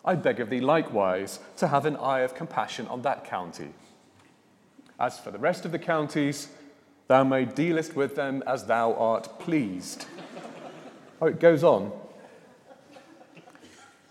I 0.05 0.17
beg 0.17 0.39
of 0.39 0.51
thee 0.51 0.61
likewise 0.61 1.41
to 1.57 1.69
have 1.69 1.87
an 1.87 1.97
eye 1.97 2.21
of 2.21 2.35
compassion 2.35 2.87
on 2.89 3.01
that 3.03 3.25
county. 3.25 3.71
As 5.01 5.19
for 5.19 5.31
the 5.31 5.39
rest 5.39 5.65
of 5.65 5.73
the 5.73 5.79
counties, 5.79 6.49
thou 7.07 7.25
may 7.25 7.47
dealest 7.47 7.97
with 7.97 8.17
them 8.17 8.43
as 8.47 8.67
thou 8.67 8.93
art 8.93 9.39
pleased. 9.39 10.05
oh, 11.23 11.29
it 11.29 11.41
goes 11.41 11.65
on. 11.65 11.91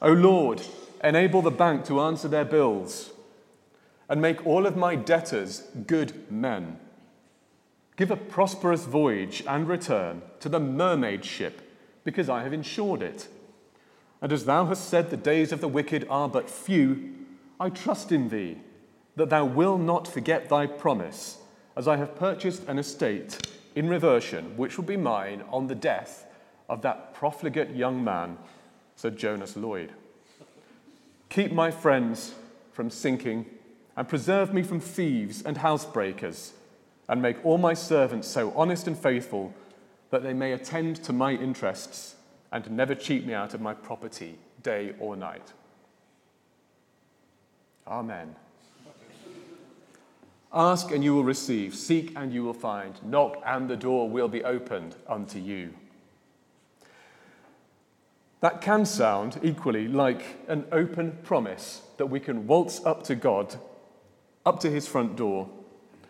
O 0.01 0.12
Lord, 0.12 0.63
enable 1.03 1.43
the 1.43 1.51
bank 1.51 1.86
to 1.86 2.01
answer 2.01 2.27
their 2.27 2.45
bills, 2.45 3.12
and 4.10 4.22
make 4.22 4.46
all 4.46 4.66
of 4.66 4.78
my 4.78 4.96
debtors 4.96 5.64
good 5.86 6.32
men. 6.32 6.80
Give 7.96 8.12
a 8.12 8.16
prosperous 8.16 8.86
voyage 8.86 9.44
and 9.48 9.68
return 9.68 10.22
to 10.40 10.50
the 10.50 10.60
mermaid 10.60 11.26
ship 11.26 11.62
because 12.04 12.30
I 12.30 12.44
have 12.44 12.54
insured 12.54 13.02
it. 13.02 13.28
And 14.22 14.32
as 14.32 14.46
thou 14.46 14.66
hast 14.66 14.90
said, 14.90 15.10
the 15.10 15.18
days 15.18 15.52
of 15.52 15.62
the 15.62 15.68
wicked 15.68 16.06
are 16.10 16.30
but 16.30 16.50
few, 16.50 17.14
I 17.60 17.70
trust 17.70 18.12
in 18.12 18.30
thee 18.30 18.58
that 19.16 19.30
thou 19.30 19.46
wilt 19.46 19.82
not 19.82 20.08
forget 20.08 20.48
thy 20.48 20.68
promise, 20.68 21.40
as 21.76 21.88
I 21.88 21.98
have 21.98 22.16
purchased 22.16 22.68
an 22.68 22.78
estate 22.80 23.48
in 23.76 23.90
reversion, 23.90 24.56
which 24.58 24.78
will 24.78 24.86
be 24.86 24.98
mine 24.98 25.44
on 25.52 25.68
the 25.68 25.76
death 25.76 26.26
of 26.70 26.82
that 26.84 27.14
profligate 27.14 27.76
young 27.76 28.04
man, 28.04 28.38
Sir 28.96 29.10
Jonas 29.10 29.56
Lloyd. 29.56 29.92
Keep 31.30 31.52
my 31.52 31.72
friends 31.72 32.34
from 32.72 32.90
sinking, 32.90 33.46
and 33.98 34.08
preserve 34.08 34.54
me 34.54 34.62
from 34.62 34.80
thieves 34.80 35.42
and 35.42 35.58
housebreakers, 35.58 36.51
and 37.10 37.22
make 37.22 37.44
all 37.44 37.58
my 37.58 37.74
servants 37.74 38.27
so 38.27 38.54
honest 38.56 38.88
and 38.88 38.98
faithful 38.98 39.54
that 40.12 40.24
they 40.24 40.34
may 40.34 40.54
attend 40.54 40.96
to 41.04 41.12
my 41.12 41.34
interests 41.34 42.16
and 42.51 42.70
never 42.72 42.96
cheat 42.96 43.25
me 43.25 43.34
out 43.34 43.54
of 43.54 43.60
my 43.60 43.74
property 43.74 44.38
day 44.62 44.94
or 45.00 45.16
night. 45.16 45.54
Amen. 47.88 48.36
Ask 50.54 50.92
and 50.92 51.04
you 51.04 51.13
will 51.13 51.24
receive, 51.24 51.75
seek 51.75 52.13
and 52.16 52.34
you 52.34 52.44
will 52.44 52.54
find, 52.54 52.94
knock 53.04 53.42
and 53.46 53.70
the 53.70 53.75
door 53.75 54.10
will 54.10 54.27
be 54.27 54.44
opened 54.44 54.96
unto 55.08 55.39
you. 55.39 55.74
That 58.39 58.62
can 58.62 58.86
sound 58.86 59.39
equally 59.44 59.88
like 59.88 60.24
an 60.48 60.66
open 60.72 61.18
promise 61.24 61.82
that 61.98 62.06
we 62.06 62.20
can 62.20 62.48
waltz 62.48 62.86
up 62.86 63.04
to 63.04 63.16
God, 63.16 63.56
up 64.48 64.62
to 64.62 64.72
his 64.72 64.88
front 64.88 65.18
door, 65.18 65.50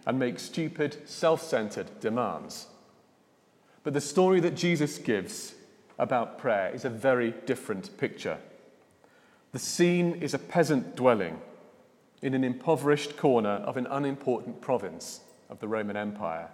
and 0.06 0.20
make 0.20 0.38
stupid, 0.38 0.96
self 1.10 1.42
centered 1.42 2.00
demands. 2.00 2.68
But 3.84 3.96
the 3.96 4.00
story 4.00 4.40
that 4.42 4.56
Jesus 4.56 5.00
gives 5.00 5.56
about 5.98 6.38
prayer 6.38 6.70
is 6.72 6.86
a 6.86 6.90
very 6.90 7.34
different 7.48 7.98
picture. 7.98 8.38
The 9.54 9.60
scene 9.60 10.14
is 10.22 10.36
a 10.36 10.40
peasant 10.40 10.96
dwelling 10.96 11.42
in 12.22 12.36
an 12.36 12.44
impoverished 12.44 13.18
corner 13.18 13.50
of 13.66 13.76
an 13.76 13.88
unimportant 13.88 14.62
province 14.62 15.22
of 15.50 15.60
the 15.60 15.68
Roman 15.68 15.98
Empire. 15.98 16.50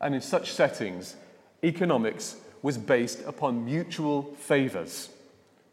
And 0.00 0.14
in 0.14 0.20
such 0.20 0.52
settings, 0.52 1.16
economics 1.64 2.36
was 2.62 2.78
based 2.78 3.22
upon 3.26 3.64
mutual 3.64 4.22
favors 4.38 5.08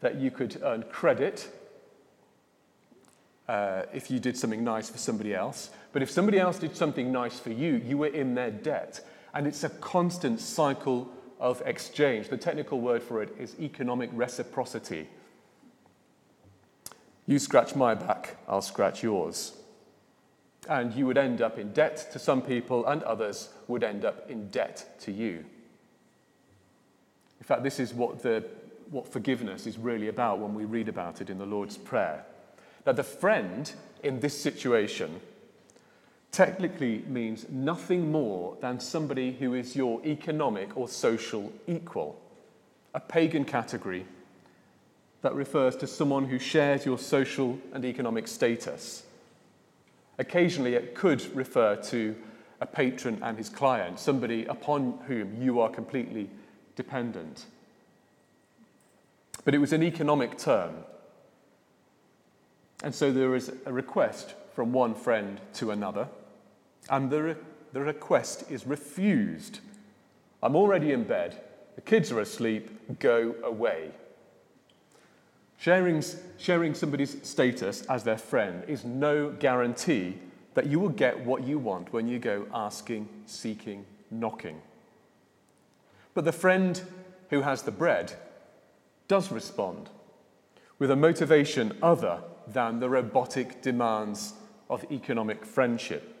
that 0.00 0.16
you 0.16 0.32
could 0.32 0.60
earn 0.64 0.82
credit 0.90 1.48
uh, 3.48 3.82
if 3.92 4.10
you 4.10 4.18
did 4.18 4.36
something 4.36 4.64
nice 4.64 4.88
for 4.88 4.98
somebody 4.98 5.34
else. 5.34 5.70
But 5.92 6.02
if 6.02 6.10
somebody 6.10 6.38
else 6.38 6.58
did 6.58 6.76
something 6.76 7.12
nice 7.12 7.38
for 7.38 7.50
you, 7.50 7.76
you 7.76 7.98
were 7.98 8.08
in 8.08 8.34
their 8.34 8.50
debt 8.50 9.00
and 9.34 9.46
it's 9.46 9.64
a 9.64 9.68
constant 9.68 10.40
cycle 10.40 11.10
of 11.40 11.60
exchange. 11.66 12.28
The 12.28 12.36
technical 12.36 12.80
word 12.80 13.02
for 13.02 13.22
it 13.22 13.34
is 13.38 13.56
economic 13.60 14.10
reciprocity. 14.12 15.08
You 17.26 17.38
scratch 17.38 17.74
my 17.74 17.94
back, 17.94 18.36
I'll 18.48 18.62
scratch 18.62 19.02
yours. 19.02 19.56
And 20.68 20.94
you 20.94 21.06
would 21.06 21.18
end 21.18 21.42
up 21.42 21.58
in 21.58 21.72
debt 21.72 22.08
to 22.12 22.18
some 22.18 22.40
people, 22.40 22.86
and 22.86 23.02
others 23.02 23.50
would 23.68 23.82
end 23.82 24.04
up 24.04 24.30
in 24.30 24.48
debt 24.48 24.98
to 25.00 25.12
you. 25.12 25.44
In 27.38 27.44
fact, 27.44 27.62
this 27.62 27.78
is 27.78 27.92
what, 27.92 28.22
the, 28.22 28.44
what 28.90 29.06
forgiveness 29.06 29.66
is 29.66 29.76
really 29.78 30.08
about 30.08 30.38
when 30.38 30.54
we 30.54 30.64
read 30.64 30.88
about 30.88 31.20
it 31.20 31.28
in 31.28 31.36
the 31.36 31.44
Lord's 31.44 31.76
Prayer. 31.76 32.24
That 32.84 32.96
the 32.96 33.02
friend 33.02 33.72
in 34.02 34.20
this 34.20 34.38
situation 34.38 35.20
technically 36.30 37.04
means 37.06 37.46
nothing 37.48 38.10
more 38.10 38.56
than 38.60 38.80
somebody 38.80 39.32
who 39.32 39.54
is 39.54 39.76
your 39.76 40.04
economic 40.04 40.76
or 40.76 40.88
social 40.88 41.52
equal, 41.66 42.20
a 42.92 43.00
pagan 43.00 43.44
category 43.44 44.04
that 45.22 45.34
refers 45.34 45.76
to 45.76 45.86
someone 45.86 46.26
who 46.26 46.38
shares 46.38 46.84
your 46.84 46.98
social 46.98 47.58
and 47.72 47.84
economic 47.84 48.28
status. 48.28 49.04
Occasionally, 50.18 50.74
it 50.74 50.94
could 50.94 51.34
refer 51.34 51.76
to 51.76 52.14
a 52.60 52.66
patron 52.66 53.18
and 53.22 53.38
his 53.38 53.48
client, 53.48 53.98
somebody 53.98 54.44
upon 54.46 54.98
whom 55.06 55.40
you 55.40 55.60
are 55.60 55.70
completely 55.70 56.28
dependent. 56.76 57.46
But 59.44 59.54
it 59.54 59.58
was 59.58 59.72
an 59.72 59.82
economic 59.82 60.36
term. 60.36 60.74
And 62.84 62.94
so 62.94 63.10
there 63.10 63.34
is 63.34 63.50
a 63.64 63.72
request 63.72 64.34
from 64.54 64.70
one 64.74 64.94
friend 64.94 65.40
to 65.54 65.70
another 65.70 66.06
and 66.90 67.10
the, 67.10 67.22
re- 67.22 67.36
the 67.72 67.80
request 67.80 68.44
is 68.50 68.66
refused. 68.66 69.60
I'm 70.42 70.54
already 70.54 70.92
in 70.92 71.04
bed, 71.04 71.40
the 71.76 71.80
kids 71.80 72.12
are 72.12 72.20
asleep, 72.20 73.00
go 73.00 73.34
away. 73.42 73.92
Sharing, 75.56 76.04
sharing 76.36 76.74
somebody's 76.74 77.26
status 77.26 77.86
as 77.86 78.04
their 78.04 78.18
friend 78.18 78.62
is 78.68 78.84
no 78.84 79.30
guarantee 79.30 80.18
that 80.52 80.66
you 80.66 80.78
will 80.78 80.90
get 80.90 81.24
what 81.24 81.42
you 81.42 81.58
want 81.58 81.90
when 81.90 82.06
you 82.06 82.18
go 82.18 82.46
asking, 82.52 83.08
seeking, 83.24 83.86
knocking. 84.10 84.60
But 86.12 86.26
the 86.26 86.32
friend 86.32 86.82
who 87.30 87.40
has 87.40 87.62
the 87.62 87.70
bread 87.70 88.12
does 89.08 89.32
respond 89.32 89.88
with 90.78 90.90
a 90.90 90.96
motivation 90.96 91.78
other 91.82 92.20
than 92.46 92.80
the 92.80 92.88
robotic 92.88 93.62
demands 93.62 94.34
of 94.70 94.84
economic 94.90 95.44
friendship. 95.44 96.14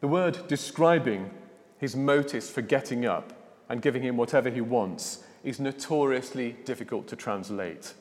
The 0.00 0.08
word 0.08 0.46
describing 0.48 1.30
his 1.78 1.96
motives 1.96 2.50
for 2.50 2.62
getting 2.62 3.06
up 3.06 3.32
and 3.68 3.82
giving 3.82 4.02
him 4.02 4.16
whatever 4.16 4.50
he 4.50 4.60
wants 4.60 5.24
is 5.44 5.60
notoriously 5.60 6.56
difficult 6.64 7.06
to 7.08 7.16
translate. 7.16 7.94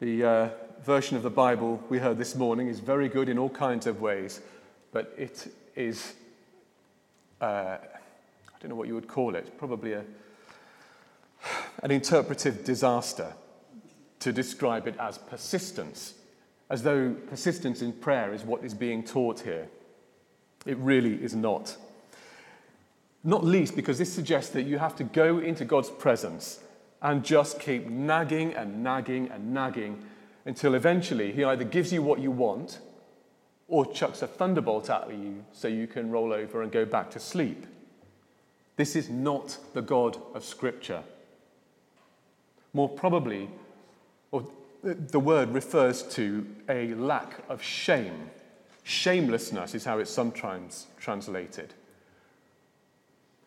The 0.00 0.24
uh, 0.24 0.48
version 0.84 1.16
of 1.16 1.22
the 1.22 1.30
Bible 1.30 1.82
we 1.88 1.98
heard 1.98 2.18
this 2.18 2.34
morning 2.34 2.68
is 2.68 2.80
very 2.80 3.08
good 3.08 3.28
in 3.28 3.38
all 3.38 3.50
kinds 3.50 3.86
of 3.86 4.00
ways, 4.00 4.40
but 4.92 5.14
it 5.16 5.52
is, 5.76 6.14
uh, 7.40 7.44
I 7.78 8.58
don't 8.60 8.70
know 8.70 8.76
what 8.76 8.88
you 8.88 8.94
would 8.94 9.08
call 9.08 9.34
it, 9.34 9.58
probably 9.58 9.92
a, 9.92 10.04
an 11.82 11.90
interpretive 11.90 12.64
disaster 12.64 13.34
to 14.20 14.32
describe 14.32 14.86
it 14.86 14.94
as 14.98 15.18
persistence, 15.18 16.14
as 16.68 16.82
though 16.82 17.14
persistence 17.28 17.82
in 17.82 17.92
prayer 17.92 18.32
is 18.32 18.42
what 18.42 18.64
is 18.64 18.74
being 18.74 19.02
taught 19.02 19.40
here. 19.40 19.68
It 20.66 20.76
really 20.78 21.14
is 21.22 21.34
not. 21.34 21.76
Not 23.24 23.44
least 23.44 23.76
because 23.76 23.98
this 23.98 24.12
suggests 24.12 24.52
that 24.52 24.62
you 24.62 24.78
have 24.78 24.96
to 24.96 25.04
go 25.04 25.38
into 25.38 25.64
God's 25.64 25.90
presence 25.90 26.60
and 27.02 27.24
just 27.24 27.60
keep 27.60 27.86
nagging 27.88 28.54
and 28.54 28.82
nagging 28.82 29.30
and 29.30 29.52
nagging 29.52 30.04
until 30.44 30.74
eventually 30.74 31.32
He 31.32 31.44
either 31.44 31.64
gives 31.64 31.92
you 31.92 32.02
what 32.02 32.20
you 32.20 32.30
want 32.30 32.78
or 33.68 33.90
chucks 33.92 34.22
a 34.22 34.26
thunderbolt 34.26 34.90
at 34.90 35.10
you 35.10 35.44
so 35.52 35.68
you 35.68 35.86
can 35.86 36.10
roll 36.10 36.32
over 36.32 36.62
and 36.62 36.72
go 36.72 36.84
back 36.84 37.10
to 37.10 37.20
sleep. 37.20 37.66
This 38.76 38.96
is 38.96 39.08
not 39.08 39.58
the 39.74 39.82
God 39.82 40.18
of 40.34 40.44
Scripture. 40.44 41.02
More 42.72 42.88
probably, 42.88 43.48
or 44.32 44.44
the 44.82 45.20
word 45.20 45.52
refers 45.52 46.02
to 46.14 46.46
a 46.68 46.94
lack 46.94 47.42
of 47.48 47.62
shame. 47.62 48.30
Shamelessness 48.82 49.74
is 49.74 49.84
how 49.84 49.98
it's 49.98 50.10
sometimes 50.10 50.86
translated. 50.98 51.74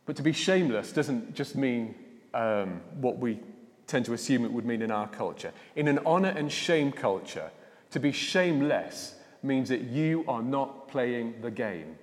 But 0.06 0.16
to 0.18 0.22
be 0.22 0.34
shameless 0.34 0.92
doesn't 0.92 1.34
just 1.34 1.56
mean 1.56 1.96
um, 2.34 2.82
what 2.96 3.18
we 3.18 3.40
tend 3.88 4.06
to 4.06 4.14
assume 4.14 4.46
it 4.46 4.52
would 4.52 4.66
mean 4.66 4.82
in 4.82 4.92
our 4.92 5.08
culture. 5.08 5.52
In 5.76 5.88
an 5.88 6.00
honor 6.06 6.30
and 6.30 6.52
shame 6.52 6.92
culture, 6.92 7.52
to 7.92 8.00
be 8.00 8.12
shameless 8.12 9.16
means 9.42 9.70
that 9.70 9.82
you 9.82 10.24
are 10.28 10.42
not 10.42 10.88
playing 10.88 11.42
the 11.42 11.52
game. 11.52 11.96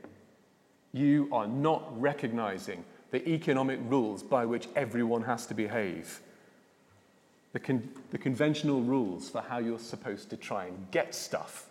You 0.92 1.28
are 1.32 1.46
not 1.46 2.00
recognizing 2.00 2.84
the 3.10 3.26
economic 3.28 3.80
rules 3.84 4.22
by 4.22 4.44
which 4.44 4.68
everyone 4.76 5.22
has 5.22 5.46
to 5.46 5.54
behave. 5.54 6.20
The, 7.52 7.61
con- 7.61 7.88
the 8.11 8.19
conventional 8.19 8.80
rules 8.80 9.28
for 9.28 9.40
how 9.40 9.59
you're 9.59 9.78
supposed 9.78 10.30
to 10.30 10.37
try 10.37 10.66
and 10.66 10.90
get 10.90 11.14
stuff. 11.14 11.69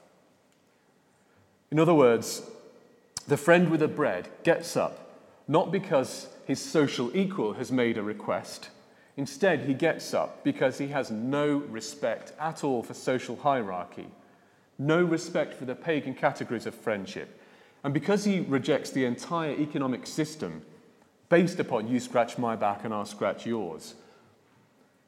In 1.71 1.79
other 1.79 1.93
words, 1.93 2.41
the 3.27 3.37
friend 3.37 3.69
with 3.69 3.79
the 3.79 3.87
bread 3.87 4.27
gets 4.43 4.75
up 4.75 5.09
not 5.49 5.71
because 5.71 6.27
his 6.45 6.63
social 6.63 7.13
equal 7.17 7.53
has 7.53 7.71
made 7.71 7.97
a 7.97 8.03
request. 8.03 8.69
Instead, 9.17 9.61
he 9.61 9.73
gets 9.73 10.13
up 10.13 10.43
because 10.43 10.77
he 10.77 10.89
has 10.89 11.09
no 11.09 11.57
respect 11.57 12.31
at 12.39 12.63
all 12.63 12.83
for 12.83 12.93
social 12.93 13.35
hierarchy, 13.35 14.05
no 14.77 15.03
respect 15.03 15.55
for 15.55 15.65
the 15.65 15.73
pagan 15.73 16.13
categories 16.13 16.67
of 16.67 16.75
friendship, 16.75 17.41
and 17.83 17.95
because 17.95 18.25
he 18.25 18.41
rejects 18.41 18.91
the 18.91 19.05
entire 19.05 19.53
economic 19.53 20.05
system 20.05 20.61
based 21.29 21.59
upon 21.59 21.87
you 21.87 21.99
scratch 21.99 22.37
my 22.37 22.55
back 22.55 22.85
and 22.85 22.93
I'll 22.93 23.03
scratch 23.03 23.47
yours. 23.47 23.95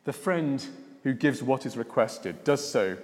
The 0.03 0.13
friend 0.13 0.65
who 1.03 1.13
gives 1.13 1.43
what 1.43 1.65
is 1.65 1.77
requested 1.77 2.43
does 2.43 2.67
so 2.67 2.97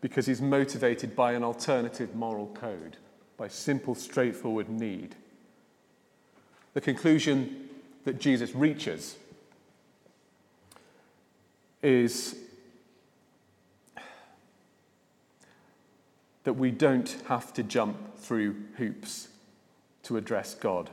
because 0.00 0.26
he's 0.26 0.40
motivated 0.40 1.16
by 1.16 1.32
an 1.32 1.42
alternative 1.42 2.14
moral 2.14 2.48
code, 2.48 2.98
by 3.36 3.48
simple, 3.48 3.94
straightforward 3.94 4.68
need. 4.68 5.16
The 6.74 6.80
conclusion 6.80 7.68
that 8.04 8.20
Jesus 8.20 8.54
reaches 8.54 9.16
is 11.82 12.36
that 16.44 16.54
we 16.54 16.70
don't 16.70 17.16
have 17.26 17.52
to 17.54 17.62
jump 17.62 18.18
through 18.18 18.54
hoops 18.76 19.28
to 20.02 20.16
address 20.16 20.54
God. 20.54 20.90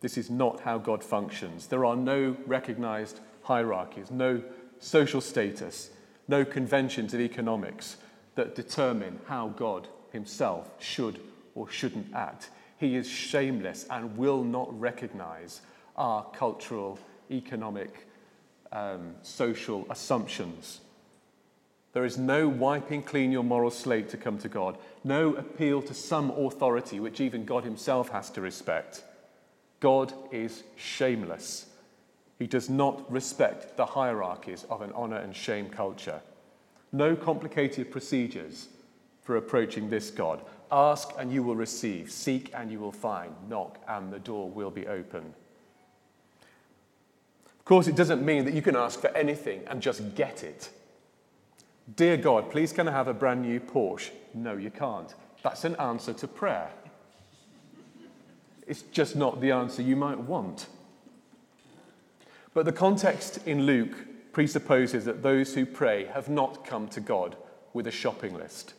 This 0.00 0.16
is 0.16 0.30
not 0.30 0.60
how 0.60 0.78
God 0.78 1.02
functions. 1.02 1.66
There 1.66 1.84
are 1.84 1.96
no 1.96 2.36
recognized 2.46 3.20
hierarchies, 3.44 4.10
no 4.10 4.42
social 4.80 5.20
status, 5.20 5.90
no 6.28 6.44
conventions 6.44 7.14
of 7.14 7.20
economics 7.20 7.96
that 8.34 8.54
determine 8.54 9.20
how 9.26 9.48
God 9.48 9.88
himself 10.12 10.70
should 10.78 11.20
or 11.54 11.70
shouldn't 11.70 12.14
act. 12.14 12.50
He 12.76 12.96
is 12.96 13.08
shameless 13.08 13.86
and 13.88 14.16
will 14.16 14.42
not 14.42 14.78
recognize 14.78 15.60
our 15.96 16.24
cultural, 16.32 16.98
economic, 17.30 18.06
um, 18.72 19.14
social 19.22 19.86
assumptions. 19.90 20.80
There 21.92 22.04
is 22.04 22.18
no 22.18 22.48
wiping 22.48 23.02
clean 23.02 23.30
your 23.30 23.44
moral 23.44 23.70
slate 23.70 24.08
to 24.08 24.16
come 24.16 24.38
to 24.38 24.48
God, 24.48 24.76
no 25.04 25.34
appeal 25.34 25.80
to 25.82 25.94
some 25.94 26.30
authority 26.32 26.98
which 26.98 27.20
even 27.20 27.44
God 27.44 27.62
Himself 27.62 28.08
has 28.08 28.30
to 28.30 28.40
respect. 28.40 29.04
God 29.78 30.12
is 30.32 30.64
shameless. 30.76 31.66
He 32.38 32.46
does 32.46 32.68
not 32.68 33.10
respect 33.10 33.76
the 33.76 33.86
hierarchies 33.86 34.64
of 34.68 34.82
an 34.82 34.92
honor 34.94 35.18
and 35.18 35.34
shame 35.34 35.68
culture. 35.68 36.20
No 36.92 37.14
complicated 37.16 37.90
procedures 37.90 38.68
for 39.22 39.36
approaching 39.36 39.88
this 39.88 40.10
God. 40.10 40.40
Ask 40.70 41.10
and 41.18 41.32
you 41.32 41.42
will 41.42 41.56
receive, 41.56 42.10
seek 42.10 42.50
and 42.54 42.70
you 42.70 42.78
will 42.78 42.92
find, 42.92 43.32
knock 43.48 43.78
and 43.88 44.12
the 44.12 44.18
door 44.18 44.50
will 44.50 44.70
be 44.70 44.86
open. 44.86 45.34
Of 47.58 47.64
course, 47.64 47.86
it 47.86 47.96
doesn't 47.96 48.24
mean 48.24 48.44
that 48.44 48.54
you 48.54 48.62
can 48.62 48.76
ask 48.76 49.00
for 49.00 49.08
anything 49.16 49.62
and 49.68 49.80
just 49.80 50.14
get 50.14 50.44
it. 50.44 50.70
Dear 51.96 52.16
God, 52.16 52.50
please 52.50 52.72
can 52.72 52.88
I 52.88 52.92
have 52.92 53.08
a 53.08 53.14
brand 53.14 53.42
new 53.42 53.60
Porsche? 53.60 54.10
No, 54.34 54.56
you 54.56 54.70
can't. 54.70 55.14
That's 55.42 55.64
an 55.64 55.76
answer 55.76 56.12
to 56.12 56.28
prayer. 56.28 56.70
It's 58.66 58.82
just 58.82 59.16
not 59.16 59.40
the 59.40 59.50
answer 59.50 59.82
you 59.82 59.96
might 59.96 60.18
want. 60.18 60.66
But 62.54 62.64
the 62.64 62.72
context 62.72 63.40
in 63.46 63.66
Luke 63.66 64.32
presupposes 64.32 65.04
that 65.04 65.22
those 65.22 65.54
who 65.54 65.66
pray 65.66 66.06
have 66.06 66.28
not 66.28 66.64
come 66.64 66.88
to 66.88 67.00
God 67.00 67.36
with 67.72 67.86
a 67.86 67.92
shopping 67.92 68.34
list 68.34 68.74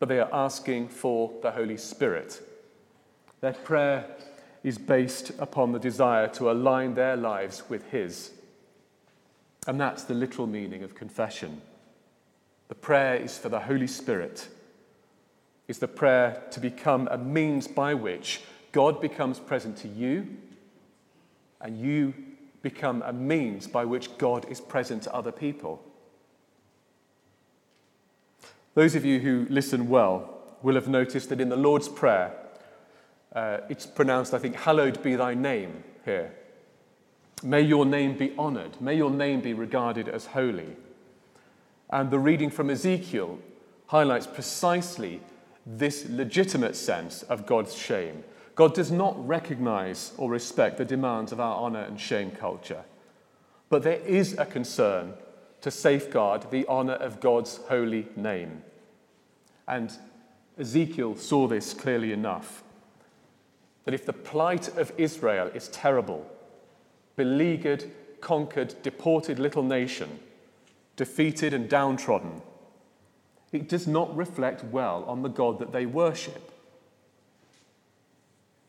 but 0.00 0.08
they 0.08 0.18
are 0.18 0.32
asking 0.32 0.88
for 0.88 1.30
the 1.42 1.52
Holy 1.52 1.76
Spirit. 1.76 2.40
Their 3.42 3.52
prayer 3.52 4.06
is 4.64 4.78
based 4.78 5.30
upon 5.38 5.72
the 5.72 5.78
desire 5.78 6.26
to 6.28 6.50
align 6.50 6.94
their 6.94 7.16
lives 7.16 7.62
with 7.68 7.86
His. 7.90 8.32
And 9.66 9.78
that's 9.78 10.04
the 10.04 10.14
literal 10.14 10.46
meaning 10.46 10.82
of 10.82 10.94
confession. 10.94 11.60
The 12.68 12.74
prayer 12.74 13.16
is 13.16 13.36
for 13.36 13.50
the 13.50 13.60
Holy 13.60 13.86
Spirit, 13.86 14.48
is 15.68 15.78
the 15.78 15.88
prayer 15.88 16.42
to 16.50 16.60
become 16.60 17.06
a 17.10 17.18
means 17.18 17.68
by 17.68 17.92
which 17.94 18.40
God 18.72 19.00
becomes 19.00 19.38
present 19.38 19.76
to 19.78 19.88
you, 19.88 20.26
and 21.60 21.78
you 21.78 22.14
become 22.62 23.02
a 23.02 23.12
means 23.12 23.66
by 23.66 23.84
which 23.84 24.16
God 24.18 24.46
is 24.50 24.60
present 24.60 25.04
to 25.04 25.14
other 25.14 25.32
people. 25.32 25.82
Those 28.74 28.94
of 28.94 29.04
you 29.04 29.20
who 29.20 29.46
listen 29.50 29.88
well 29.88 30.38
will 30.62 30.74
have 30.74 30.88
noticed 30.88 31.28
that 31.30 31.40
in 31.40 31.48
the 31.48 31.56
Lord's 31.56 31.88
Prayer, 31.88 32.32
uh, 33.34 33.58
it's 33.68 33.86
pronounced, 33.86 34.34
I 34.34 34.38
think, 34.38 34.56
hallowed 34.56 35.02
be 35.02 35.16
thy 35.16 35.34
name 35.34 35.82
here. 36.04 36.34
May 37.42 37.62
your 37.62 37.86
name 37.86 38.16
be 38.16 38.34
honored. 38.38 38.80
May 38.80 38.96
your 38.96 39.10
name 39.10 39.40
be 39.40 39.54
regarded 39.54 40.08
as 40.08 40.26
holy. 40.26 40.76
And 41.88 42.10
the 42.10 42.18
reading 42.18 42.50
from 42.50 42.70
Ezekiel 42.70 43.38
highlights 43.86 44.26
precisely 44.26 45.20
this 45.66 46.06
legitimate 46.08 46.76
sense 46.76 47.22
of 47.24 47.46
God's 47.46 47.74
shame. 47.74 48.24
God 48.60 48.74
does 48.74 48.92
not 48.92 49.26
recognize 49.26 50.12
or 50.18 50.28
respect 50.28 50.76
the 50.76 50.84
demands 50.84 51.32
of 51.32 51.40
our 51.40 51.56
honor 51.56 51.80
and 51.80 51.98
shame 51.98 52.30
culture, 52.30 52.84
but 53.70 53.82
there 53.82 54.00
is 54.00 54.36
a 54.36 54.44
concern 54.44 55.14
to 55.62 55.70
safeguard 55.70 56.50
the 56.50 56.66
honor 56.66 56.92
of 56.92 57.20
God's 57.20 57.56
holy 57.68 58.06
name. 58.16 58.62
And 59.66 59.90
Ezekiel 60.58 61.16
saw 61.16 61.48
this 61.48 61.72
clearly 61.72 62.12
enough 62.12 62.62
that 63.86 63.94
if 63.94 64.04
the 64.04 64.12
plight 64.12 64.68
of 64.76 64.92
Israel 64.98 65.50
is 65.54 65.68
terrible, 65.68 66.30
beleaguered, 67.16 67.90
conquered, 68.20 68.74
deported 68.82 69.38
little 69.38 69.62
nation, 69.62 70.20
defeated 70.96 71.54
and 71.54 71.66
downtrodden, 71.66 72.42
it 73.52 73.70
does 73.70 73.86
not 73.86 74.14
reflect 74.14 74.64
well 74.64 75.02
on 75.04 75.22
the 75.22 75.30
God 75.30 75.58
that 75.60 75.72
they 75.72 75.86
worship. 75.86 76.49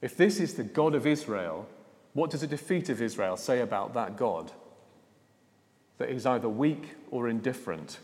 If 0.01 0.17
this 0.17 0.39
is 0.39 0.55
the 0.55 0.63
God 0.63 0.95
of 0.95 1.05
Israel, 1.05 1.67
what 2.13 2.29
does 2.29 2.43
a 2.43 2.47
defeat 2.47 2.89
of 2.89 3.01
Israel 3.01 3.37
say 3.37 3.61
about 3.61 3.93
that 3.93 4.17
God? 4.17 4.51
That 5.97 6.09
he's 6.09 6.25
either 6.25 6.49
weak 6.49 6.95
or 7.11 7.29
indifferent. 7.29 7.99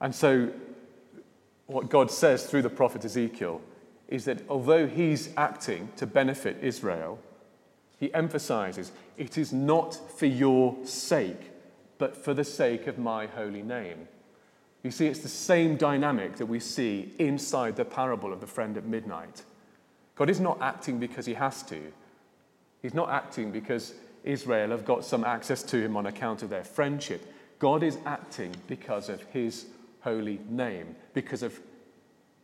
And 0.00 0.14
so, 0.14 0.50
what 1.66 1.88
God 1.88 2.10
says 2.10 2.44
through 2.44 2.62
the 2.62 2.70
prophet 2.70 3.04
Ezekiel 3.04 3.62
is 4.08 4.26
that 4.26 4.42
although 4.50 4.86
he's 4.86 5.30
acting 5.36 5.88
to 5.96 6.06
benefit 6.06 6.58
Israel, 6.60 7.18
he 7.98 8.12
emphasizes 8.12 8.92
it 9.16 9.38
is 9.38 9.52
not 9.52 9.94
for 10.18 10.26
your 10.26 10.76
sake, 10.84 11.50
but 11.96 12.16
for 12.16 12.34
the 12.34 12.44
sake 12.44 12.86
of 12.86 12.98
my 12.98 13.26
holy 13.26 13.62
name. 13.62 14.08
You 14.84 14.90
see, 14.90 15.06
it's 15.06 15.20
the 15.20 15.28
same 15.28 15.76
dynamic 15.76 16.36
that 16.36 16.46
we 16.46 16.60
see 16.60 17.14
inside 17.18 17.74
the 17.74 17.86
parable 17.86 18.32
of 18.32 18.40
the 18.40 18.46
friend 18.46 18.76
at 18.76 18.84
midnight. 18.84 19.42
God 20.14 20.28
is 20.28 20.40
not 20.40 20.60
acting 20.60 20.98
because 20.98 21.24
he 21.24 21.34
has 21.34 21.62
to. 21.64 21.80
He's 22.82 22.92
not 22.92 23.08
acting 23.08 23.50
because 23.50 23.94
Israel 24.24 24.70
have 24.70 24.84
got 24.84 25.04
some 25.04 25.24
access 25.24 25.62
to 25.64 25.82
him 25.82 25.96
on 25.96 26.04
account 26.04 26.42
of 26.42 26.50
their 26.50 26.64
friendship. 26.64 27.32
God 27.58 27.82
is 27.82 27.96
acting 28.04 28.54
because 28.66 29.08
of 29.08 29.22
his 29.32 29.64
holy 30.02 30.38
name, 30.50 30.94
because 31.14 31.42
of 31.42 31.58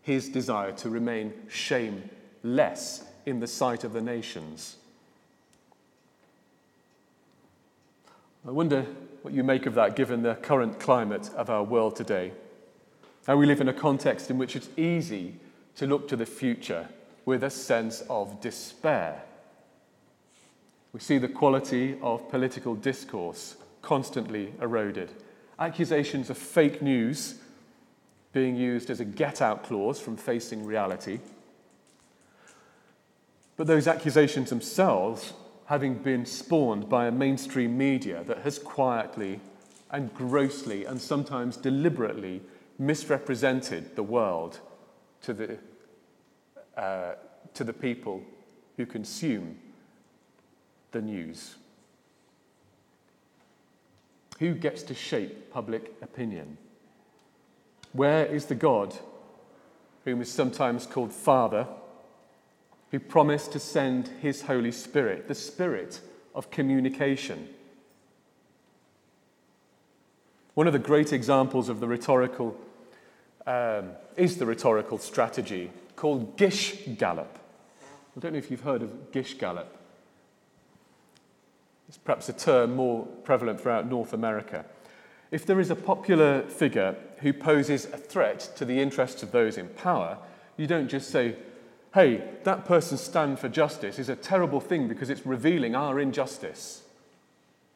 his 0.01 0.31
desire 0.31 0.73
to 0.73 0.89
remain 0.89 1.35
shameless 1.49 3.05
in 3.27 3.39
the 3.39 3.47
sight 3.47 3.85
of 3.85 3.93
the 3.93 4.01
nations. 4.01 4.77
I 8.49 8.51
wonder 8.51 8.87
what 9.23 9.35
you 9.35 9.45
make 9.45 9.67
of 9.67 9.75
that 9.75 9.97
given 9.97 10.23
the 10.23 10.35
current 10.37 10.81
climate 10.81 11.31
of 11.37 11.51
our 11.51 11.63
world 11.63 11.97
today. 11.97 12.33
How 13.27 13.37
we 13.37 13.47
live 13.47 13.61
in 13.61 13.69
a 13.69 13.73
context 13.73 14.31
in 14.31 14.39
which 14.39 14.57
it's 14.57 14.69
easy 14.77 15.35
to 15.77 15.87
look 15.87 16.09
to 16.09 16.17
the 16.17 16.27
future 16.27 16.89
with 17.27 17.45
a 17.45 17.51
sense 17.51 18.03
of 18.09 18.41
despair. 18.41 19.23
We 20.93 21.01
see 21.01 21.19
the 21.19 21.29
quality 21.29 21.99
of 22.03 22.29
political 22.31 22.75
discourse 22.75 23.57
constantly 23.83 24.55
eroded. 24.61 25.11
Accusations 25.59 26.31
of 26.31 26.39
fake 26.39 26.83
news 26.83 27.37
being 28.33 28.57
used 28.57 28.91
as 28.91 29.01
a 29.01 29.05
get 29.05 29.43
out 29.43 29.65
clause 29.65 30.01
from 30.01 30.17
facing 30.17 30.65
reality. 30.65 31.21
But 33.57 33.67
those 33.67 33.87
accusations 33.87 34.51
themselves 34.51 35.33
having 35.71 35.95
been 35.95 36.27
spawned 36.27 36.89
by 36.89 37.07
a 37.07 37.13
mainstream 37.13 37.79
media 37.79 38.25
that 38.25 38.39
has 38.39 38.59
quietly 38.59 39.39
and 39.93 40.13
grossly 40.13 40.85
and 40.85 41.01
sometimes 41.01 41.57
deliberately 41.57 42.43
misrepresented 42.81 43.95
the 43.95 44.03
world 44.03 44.59
to 45.23 45.33
the, 45.33 45.57
uh, 46.77 47.13
to 47.55 47.63
the 47.63 47.73
people 47.73 48.21
who 48.77 48.85
consume 48.85 49.57
the 50.91 51.01
news. 51.01 51.55
Who 54.41 54.55
gets 54.55 54.83
to 54.83 54.95
shape 54.95 55.53
public 55.53 55.95
opinion? 56.03 56.59
Where 57.93 58.27
is 58.27 58.47
the 58.47 58.57
God 58.57 58.93
whom 60.05 60.21
is 60.21 60.33
sometimes 60.33 60.85
called 60.85 61.13
Father, 61.13 61.69
who 62.91 62.99
promised 62.99 63.53
to 63.53 63.59
send 63.59 64.09
his 64.21 64.43
Holy 64.43 64.73
Spirit, 64.73 65.29
the 65.29 65.35
Spirit 65.35 66.01
of 66.35 66.51
communication? 66.51 67.49
One 70.55 70.67
of 70.67 70.73
the 70.73 70.79
great 70.79 71.13
examples 71.13 71.69
of 71.69 71.81
the 71.81 71.87
rhetorical 71.87 72.57
um, 73.47 73.91
is 74.17 74.37
the 74.37 74.47
rhetorical 74.47 74.99
strategy 74.99 75.71
called 75.97 76.37
Gish 76.37 76.77
Gallop. 76.99 77.39
I 78.17 78.21
don't 78.21 78.33
know 78.33 78.39
if 78.39 78.51
you've 78.51 78.61
heard 78.63 78.83
of 78.83 79.13
Gish 79.13 79.35
Gallop. 79.35 79.77
It's 81.89 81.99
perhaps 81.99 82.29
a 82.29 82.33
term 82.33 82.77
more 82.77 83.07
prevalent 83.25 83.61
throughout 83.61 83.89
North 83.89 84.13
America. 84.13 84.65
If 85.31 85.47
there 85.47 85.61
is 85.61 85.71
a 85.71 85.77
popular 85.77 86.43
figure 86.43 86.97
who 87.19 87.33
poses 87.33 87.87
a 87.87 87.97
threat 87.97 88.51
to 88.57 88.65
the 88.65 88.81
interests 88.81 89.23
of 89.23 89.33
those 89.33 89.59
in 89.59 89.69
power, 89.69 90.19
you 90.57 90.67
don't 90.67 90.89
just 90.89 91.11
say, 91.11 91.37
hey, 91.95 92.23
that 92.45 92.65
person's 92.65 93.01
stand 93.01 93.39
for 93.39 93.49
justice 93.49 93.99
is 93.99 94.09
a 94.09 94.17
terrible 94.17 94.61
thing 94.61 94.89
because 94.89 95.11
it's 95.11 95.27
revealing 95.27 95.75
our 95.75 95.99
injustice. 95.99 96.83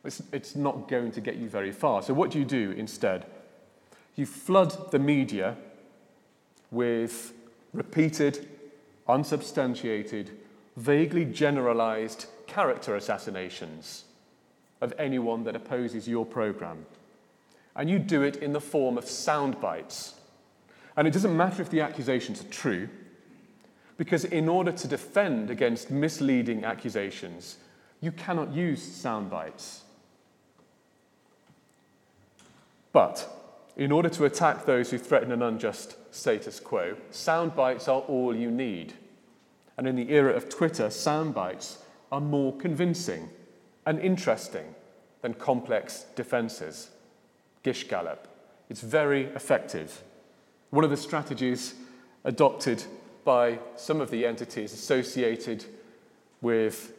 It's, 0.05 0.22
it's 0.33 0.55
not 0.55 0.88
going 0.88 1.12
to 1.12 1.20
get 1.20 1.37
you 1.37 1.48
very 1.48 1.72
far. 1.72 2.03
So, 2.03 2.14
what 2.14 2.31
do 2.31 2.38
you 2.38 2.44
do 2.44 2.72
instead? 2.72 3.27
You 4.16 4.27
flood 4.27 4.90
the 4.90 4.98
media 4.98 5.57
with 6.70 7.33
repeated, 7.72 8.48
unsubstantiated, 9.09 10.31
vaguely 10.77 11.24
generalized 11.24 12.27
character 12.46 12.94
assassinations 12.94 14.05
of 14.81 14.92
anyone 14.98 15.44
that 15.44 15.57
opposes 15.57 16.07
your 16.07 16.27
program 16.27 16.87
and 17.77 17.90
you 17.90 17.98
do 17.98 18.22
it 18.22 18.37
in 18.37 18.53
the 18.53 18.61
form 18.61 18.96
of 18.96 19.09
sound 19.09 19.61
bites. 19.61 20.14
And 20.96 21.09
it 21.09 21.12
doesn't 21.12 21.37
matter 21.37 21.61
if 21.61 21.70
the 21.70 21.81
accusations 21.81 22.40
are 22.40 22.48
true, 22.48 22.88
because 23.96 24.24
in 24.24 24.48
order 24.48 24.72
to 24.72 24.88
defend 24.88 25.50
against 25.50 25.90
misleading 25.90 26.64
accusations, 26.64 27.59
you 28.00 28.12
cannot 28.12 28.52
use 28.52 28.83
sound 28.83 29.30
bites. 29.30 29.83
But 32.92 33.28
in 33.76 33.90
order 33.90 34.09
to 34.11 34.24
attack 34.24 34.66
those 34.66 34.90
who 34.90 34.98
threaten 34.98 35.33
an 35.33 35.42
unjust 35.42 35.96
status 36.14 36.61
quo, 36.61 36.96
sound 37.11 37.57
bites 37.57 37.88
are 37.88 38.00
all 38.02 38.35
you 38.35 38.50
need. 38.50 38.94
And 39.76 39.87
in 39.87 39.96
the 39.96 40.12
era 40.12 40.33
of 40.33 40.48
Twitter, 40.48 40.90
sound 40.90 41.35
bites 41.35 41.78
are 42.12 42.20
more 42.20 42.57
convincing 42.57 43.30
and 43.87 43.98
interesting 43.98 44.74
than 45.22 45.35
complex 45.35 46.04
defenses. 46.14 46.90
Gish 47.62 47.88
Gallop. 47.88 48.28
It's 48.68 48.83
very 48.83 49.24
effective. 49.24 50.02
One 50.70 50.85
of 50.85 50.90
the 50.90 50.96
strategies 50.96 51.74
adopted 52.24 52.85
by 53.25 53.59
some 53.77 54.01
of 54.01 54.11
the 54.11 54.27
entities 54.27 54.73
associated 54.73 55.65
with, 56.41 56.93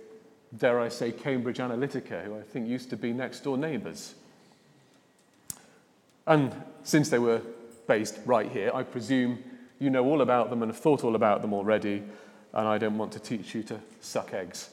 dare 0.57 0.79
I 0.79 0.89
say, 0.89 1.11
Cambridge 1.11 1.57
Analytica, 1.57 2.23
who 2.23 2.37
I 2.37 2.41
think 2.41 2.67
used 2.67 2.89
to 2.89 2.97
be 2.97 3.13
next 3.13 3.41
door 3.41 3.57
neighbours. 3.57 4.15
And 6.27 6.55
since 6.83 7.09
they 7.09 7.19
were 7.19 7.41
based 7.87 8.19
right 8.25 8.51
here, 8.51 8.71
I 8.73 8.83
presume 8.83 9.43
you 9.79 9.89
know 9.89 10.05
all 10.05 10.21
about 10.21 10.49
them 10.49 10.63
and 10.63 10.71
have 10.71 10.81
thought 10.81 11.03
all 11.03 11.15
about 11.15 11.41
them 11.41 11.53
already, 11.53 12.03
and 12.53 12.67
I 12.67 12.77
don't 12.77 12.97
want 12.97 13.11
to 13.13 13.19
teach 13.19 13.53
you 13.53 13.63
to 13.63 13.79
suck 14.01 14.33
eggs. 14.33 14.69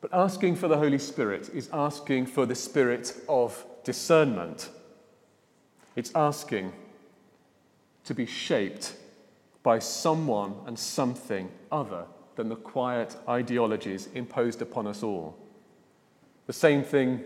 But 0.00 0.12
asking 0.12 0.56
for 0.56 0.68
the 0.68 0.76
Holy 0.76 0.98
Spirit 0.98 1.50
is 1.54 1.68
asking 1.72 2.26
for 2.26 2.46
the 2.46 2.54
spirit 2.54 3.14
of 3.28 3.64
discernment. 3.84 4.70
It's 5.96 6.12
asking 6.14 6.72
to 8.04 8.14
be 8.14 8.26
shaped 8.26 8.96
by 9.64 9.80
someone 9.80 10.54
and 10.66 10.78
something 10.78 11.50
other 11.72 12.04
than 12.36 12.48
the 12.48 12.54
quiet 12.54 13.16
ideologies 13.28 14.08
imposed 14.14 14.62
upon 14.62 14.86
us 14.86 15.02
all. 15.02 15.36
The 16.46 16.52
same 16.52 16.84
thing 16.84 17.24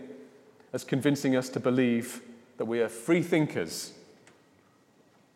as 0.73 0.83
convincing 0.83 1.35
us 1.35 1.49
to 1.49 1.59
believe 1.59 2.21
that 2.57 2.65
we 2.65 2.81
are 2.81 2.89
free 2.89 3.21
thinkers, 3.21 3.93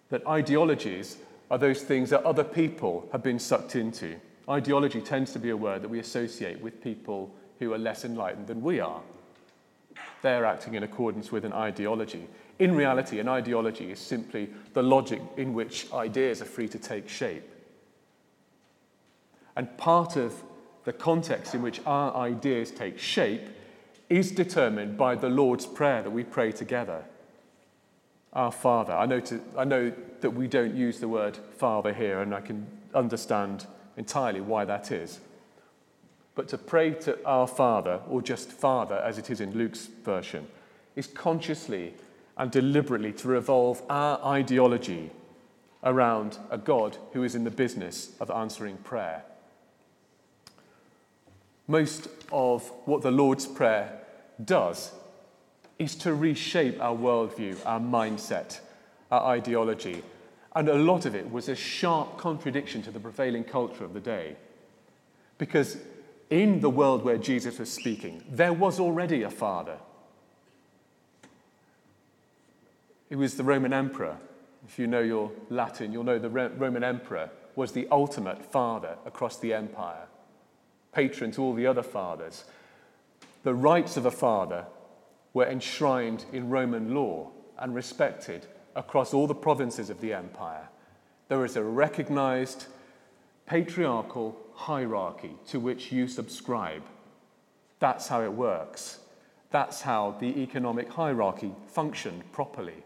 that 0.09 0.25
ideologies 0.25 1.17
are 1.51 1.59
those 1.59 1.83
things 1.83 2.09
that 2.09 2.23
other 2.23 2.43
people 2.43 3.07
have 3.11 3.21
been 3.21 3.37
sucked 3.37 3.75
into. 3.75 4.15
Ideology 4.49 5.01
tends 5.01 5.31
to 5.33 5.39
be 5.39 5.51
a 5.51 5.57
word 5.57 5.83
that 5.83 5.89
we 5.89 5.99
associate 5.99 6.59
with 6.61 6.81
people 6.81 7.31
who 7.59 7.73
are 7.73 7.77
less 7.77 8.03
enlightened 8.03 8.47
than 8.47 8.63
we 8.63 8.79
are 8.79 9.01
they're 10.23 10.45
acting 10.45 10.73
in 10.73 10.81
accordance 10.81 11.31
with 11.31 11.45
an 11.45 11.53
ideology. 11.53 12.27
In 12.59 12.75
reality, 12.75 13.19
an 13.19 13.27
ideology 13.27 13.91
is 13.91 13.99
simply 13.99 14.49
the 14.73 14.83
logic 14.83 15.21
in 15.37 15.53
which 15.53 15.91
ideas 15.91 16.41
are 16.41 16.45
free 16.45 16.67
to 16.69 16.79
take 16.79 17.09
shape. 17.09 17.49
And 19.55 19.75
part 19.77 20.15
of 20.15 20.43
the 20.83 20.93
context 20.93 21.55
in 21.55 21.61
which 21.61 21.81
our 21.85 22.15
ideas 22.15 22.71
take 22.71 22.99
shape 22.99 23.47
is 24.09 24.31
determined 24.31 24.97
by 24.97 25.15
the 25.15 25.29
Lord's 25.29 25.65
Prayer 25.65 26.03
that 26.03 26.11
we 26.11 26.23
pray 26.23 26.51
together. 26.51 27.03
Our 28.33 28.51
Father. 28.51 28.93
I 28.93 29.05
know, 29.05 29.19
to, 29.19 29.39
I 29.57 29.63
know 29.63 29.91
that 30.21 30.31
we 30.31 30.47
don't 30.47 30.75
use 30.75 30.99
the 30.99 31.07
word 31.07 31.37
Father 31.57 31.93
here, 31.93 32.21
and 32.21 32.33
I 32.33 32.41
can 32.41 32.65
understand 32.93 33.67
entirely 33.95 34.41
why 34.41 34.65
that 34.65 34.91
is. 34.91 35.19
But 36.35 36.47
to 36.49 36.57
pray 36.57 36.91
to 36.91 37.23
our 37.25 37.47
Father, 37.47 38.01
or 38.09 38.21
just 38.21 38.51
Father 38.51 38.95
as 38.95 39.17
it 39.17 39.29
is 39.29 39.39
in 39.39 39.55
Luke's 39.55 39.85
version, 39.85 40.47
is 40.95 41.07
consciously 41.07 41.93
and 42.37 42.51
deliberately 42.51 43.11
to 43.13 43.27
revolve 43.27 43.81
our 43.89 44.23
ideology 44.25 45.11
around 45.83 46.37
a 46.49 46.57
God 46.57 46.97
who 47.11 47.23
is 47.23 47.35
in 47.35 47.43
the 47.43 47.51
business 47.51 48.11
of 48.19 48.31
answering 48.31 48.77
prayer. 48.77 49.23
Most 51.67 52.07
of 52.31 52.69
what 52.85 53.01
the 53.01 53.11
Lord's 53.11 53.45
Prayer 53.45 53.99
does 54.43 54.91
is 55.79 55.95
to 55.95 56.13
reshape 56.13 56.81
our 56.81 56.95
worldview, 56.95 57.57
our 57.65 57.79
mindset, 57.79 58.59
our 59.11 59.31
ideology. 59.31 60.03
And 60.55 60.69
a 60.69 60.75
lot 60.75 61.05
of 61.05 61.15
it 61.15 61.31
was 61.31 61.49
a 61.49 61.55
sharp 61.55 62.17
contradiction 62.17 62.81
to 62.83 62.91
the 62.91 62.99
prevailing 62.99 63.43
culture 63.43 63.83
of 63.83 63.93
the 63.93 63.99
day. 63.99 64.35
Because 65.37 65.77
in 66.29 66.59
the 66.61 66.69
world 66.69 67.03
where 67.03 67.17
Jesus 67.17 67.59
was 67.59 67.71
speaking, 67.71 68.23
there 68.29 68.53
was 68.53 68.79
already 68.79 69.23
a 69.23 69.29
father. 69.29 69.77
He 73.13 73.17
was 73.17 73.35
the 73.35 73.43
Roman 73.43 73.73
emperor. 73.73 74.17
If 74.67 74.79
you 74.79 74.87
know 74.87 75.01
your 75.01 75.31
Latin, 75.51 75.93
you'll 75.93 76.03
know 76.03 76.17
the 76.17 76.31
Roman 76.31 76.83
emperor 76.83 77.29
was 77.55 77.71
the 77.71 77.87
ultimate 77.91 78.43
father 78.43 78.97
across 79.05 79.37
the 79.37 79.53
empire, 79.53 80.07
patron 80.95 81.29
to 81.33 81.43
all 81.43 81.53
the 81.53 81.67
other 81.67 81.83
fathers. 81.83 82.45
The 83.43 83.53
rights 83.53 83.97
of 83.97 84.07
a 84.07 84.09
father 84.09 84.65
were 85.31 85.45
enshrined 85.45 86.25
in 86.33 86.49
Roman 86.49 86.95
law 86.95 87.29
and 87.59 87.75
respected 87.75 88.47
across 88.75 89.13
all 89.13 89.27
the 89.27 89.35
provinces 89.35 89.91
of 89.91 90.01
the 90.01 90.11
empire. 90.11 90.69
There 91.27 91.45
is 91.45 91.55
a 91.55 91.63
recognized 91.63 92.65
patriarchal 93.45 94.35
hierarchy 94.55 95.35
to 95.49 95.59
which 95.59 95.91
you 95.91 96.07
subscribe. 96.07 96.81
That's 97.77 98.07
how 98.07 98.23
it 98.23 98.33
works. 98.33 99.01
That's 99.51 99.81
how 99.81 100.15
the 100.19 100.41
economic 100.41 100.91
hierarchy 100.91 101.53
functioned 101.67 102.31
properly. 102.31 102.83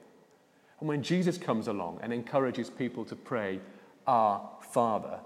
And 0.80 0.88
when 0.88 1.02
Jesus 1.02 1.38
comes 1.38 1.68
along 1.68 2.00
and 2.02 2.14
encourages 2.14 2.70
people 2.70 3.04
to 3.06 3.16
pray, 3.16 3.60
Our 4.06 4.48
Father, 4.72 5.20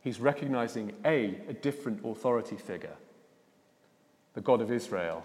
he's 0.00 0.20
recognizing 0.20 0.92
A, 1.04 1.40
a 1.48 1.52
different 1.52 2.04
authority 2.04 2.56
figure, 2.56 2.96
the 4.34 4.40
God 4.40 4.60
of 4.60 4.72
Israel, 4.72 5.24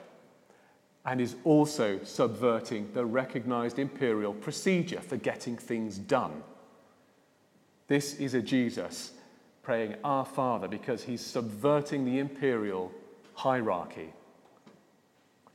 and 1.05 1.19
is 1.19 1.35
also 1.43 1.99
subverting 2.03 2.91
the 2.93 3.05
recognized 3.05 3.79
imperial 3.79 4.33
procedure 4.33 5.01
for 5.01 5.17
getting 5.17 5.57
things 5.57 5.97
done. 5.97 6.43
This 7.87 8.15
is 8.15 8.35
a 8.35 8.41
Jesus 8.41 9.11
praying 9.63 9.95
Our 10.03 10.25
Father 10.25 10.67
because 10.67 11.03
he's 11.03 11.25
subverting 11.25 12.05
the 12.05 12.19
imperial 12.19 12.91
hierarchy. 13.33 14.13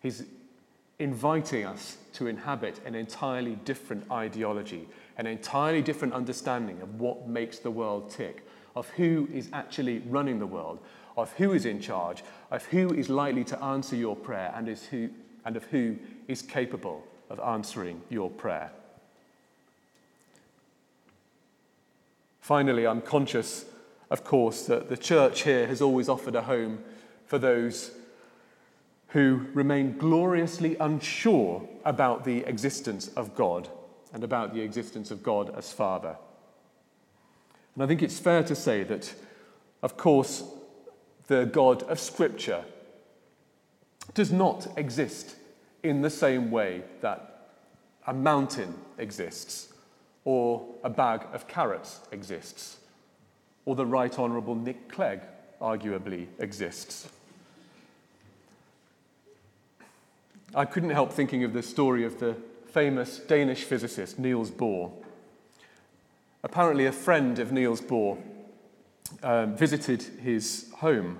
He's 0.00 0.24
inviting 1.04 1.66
us 1.66 1.98
to 2.14 2.26
inhabit 2.26 2.80
an 2.86 2.94
entirely 2.94 3.56
different 3.66 4.10
ideology, 4.10 4.88
an 5.18 5.26
entirely 5.26 5.82
different 5.82 6.14
understanding 6.14 6.80
of 6.80 6.98
what 6.98 7.28
makes 7.28 7.58
the 7.58 7.70
world 7.70 8.10
tick, 8.10 8.42
of 8.74 8.88
who 8.88 9.28
is 9.30 9.50
actually 9.52 9.98
running 10.08 10.38
the 10.38 10.46
world, 10.46 10.78
of 11.18 11.30
who 11.34 11.52
is 11.52 11.66
in 11.66 11.78
charge, 11.78 12.24
of 12.50 12.64
who 12.64 12.88
is 12.94 13.10
likely 13.10 13.44
to 13.44 13.62
answer 13.62 13.94
your 13.94 14.16
prayer, 14.16 14.50
and, 14.56 14.66
is 14.66 14.86
who, 14.86 15.10
and 15.44 15.58
of 15.58 15.64
who 15.64 15.94
is 16.26 16.40
capable 16.40 17.04
of 17.28 17.38
answering 17.38 18.00
your 18.08 18.30
prayer. 18.30 18.70
Finally, 22.40 22.86
I'm 22.86 23.02
conscious, 23.02 23.66
of 24.10 24.24
course, 24.24 24.64
that 24.68 24.88
the 24.88 24.96
church 24.96 25.42
here 25.42 25.66
has 25.66 25.82
always 25.82 26.08
offered 26.08 26.34
a 26.34 26.42
home 26.42 26.78
for 27.26 27.38
those 27.38 27.90
who 29.14 29.46
remain 29.54 29.96
gloriously 29.96 30.76
unsure 30.80 31.62
about 31.84 32.24
the 32.24 32.38
existence 32.46 33.06
of 33.14 33.32
God 33.36 33.68
and 34.12 34.24
about 34.24 34.52
the 34.52 34.60
existence 34.60 35.12
of 35.12 35.22
God 35.22 35.54
as 35.56 35.72
Father. 35.72 36.16
And 37.74 37.84
I 37.84 37.86
think 37.86 38.02
it's 38.02 38.18
fair 38.18 38.42
to 38.42 38.56
say 38.56 38.82
that, 38.82 39.14
of 39.82 39.96
course, 39.96 40.42
the 41.28 41.44
God 41.44 41.84
of 41.84 42.00
Scripture 42.00 42.64
does 44.14 44.32
not 44.32 44.66
exist 44.76 45.36
in 45.84 46.02
the 46.02 46.10
same 46.10 46.50
way 46.50 46.82
that 47.00 47.50
a 48.08 48.12
mountain 48.12 48.74
exists, 48.98 49.72
or 50.24 50.66
a 50.82 50.90
bag 50.90 51.24
of 51.32 51.46
carrots 51.46 52.00
exists, 52.10 52.78
or 53.64 53.76
the 53.76 53.86
Right 53.86 54.18
Honourable 54.18 54.56
Nick 54.56 54.88
Clegg 54.88 55.20
arguably 55.60 56.26
exists. 56.40 57.08
I 60.56 60.64
couldn't 60.64 60.90
help 60.90 61.12
thinking 61.12 61.42
of 61.42 61.52
the 61.52 61.64
story 61.64 62.04
of 62.04 62.20
the 62.20 62.36
famous 62.66 63.18
Danish 63.18 63.64
physicist 63.64 64.20
Niels 64.20 64.52
Bohr. 64.52 64.92
Apparently, 66.44 66.86
a 66.86 66.92
friend 66.92 67.40
of 67.40 67.50
Niels 67.50 67.80
Bohr 67.80 68.22
um, 69.24 69.56
visited 69.56 70.02
his 70.22 70.70
home 70.76 71.18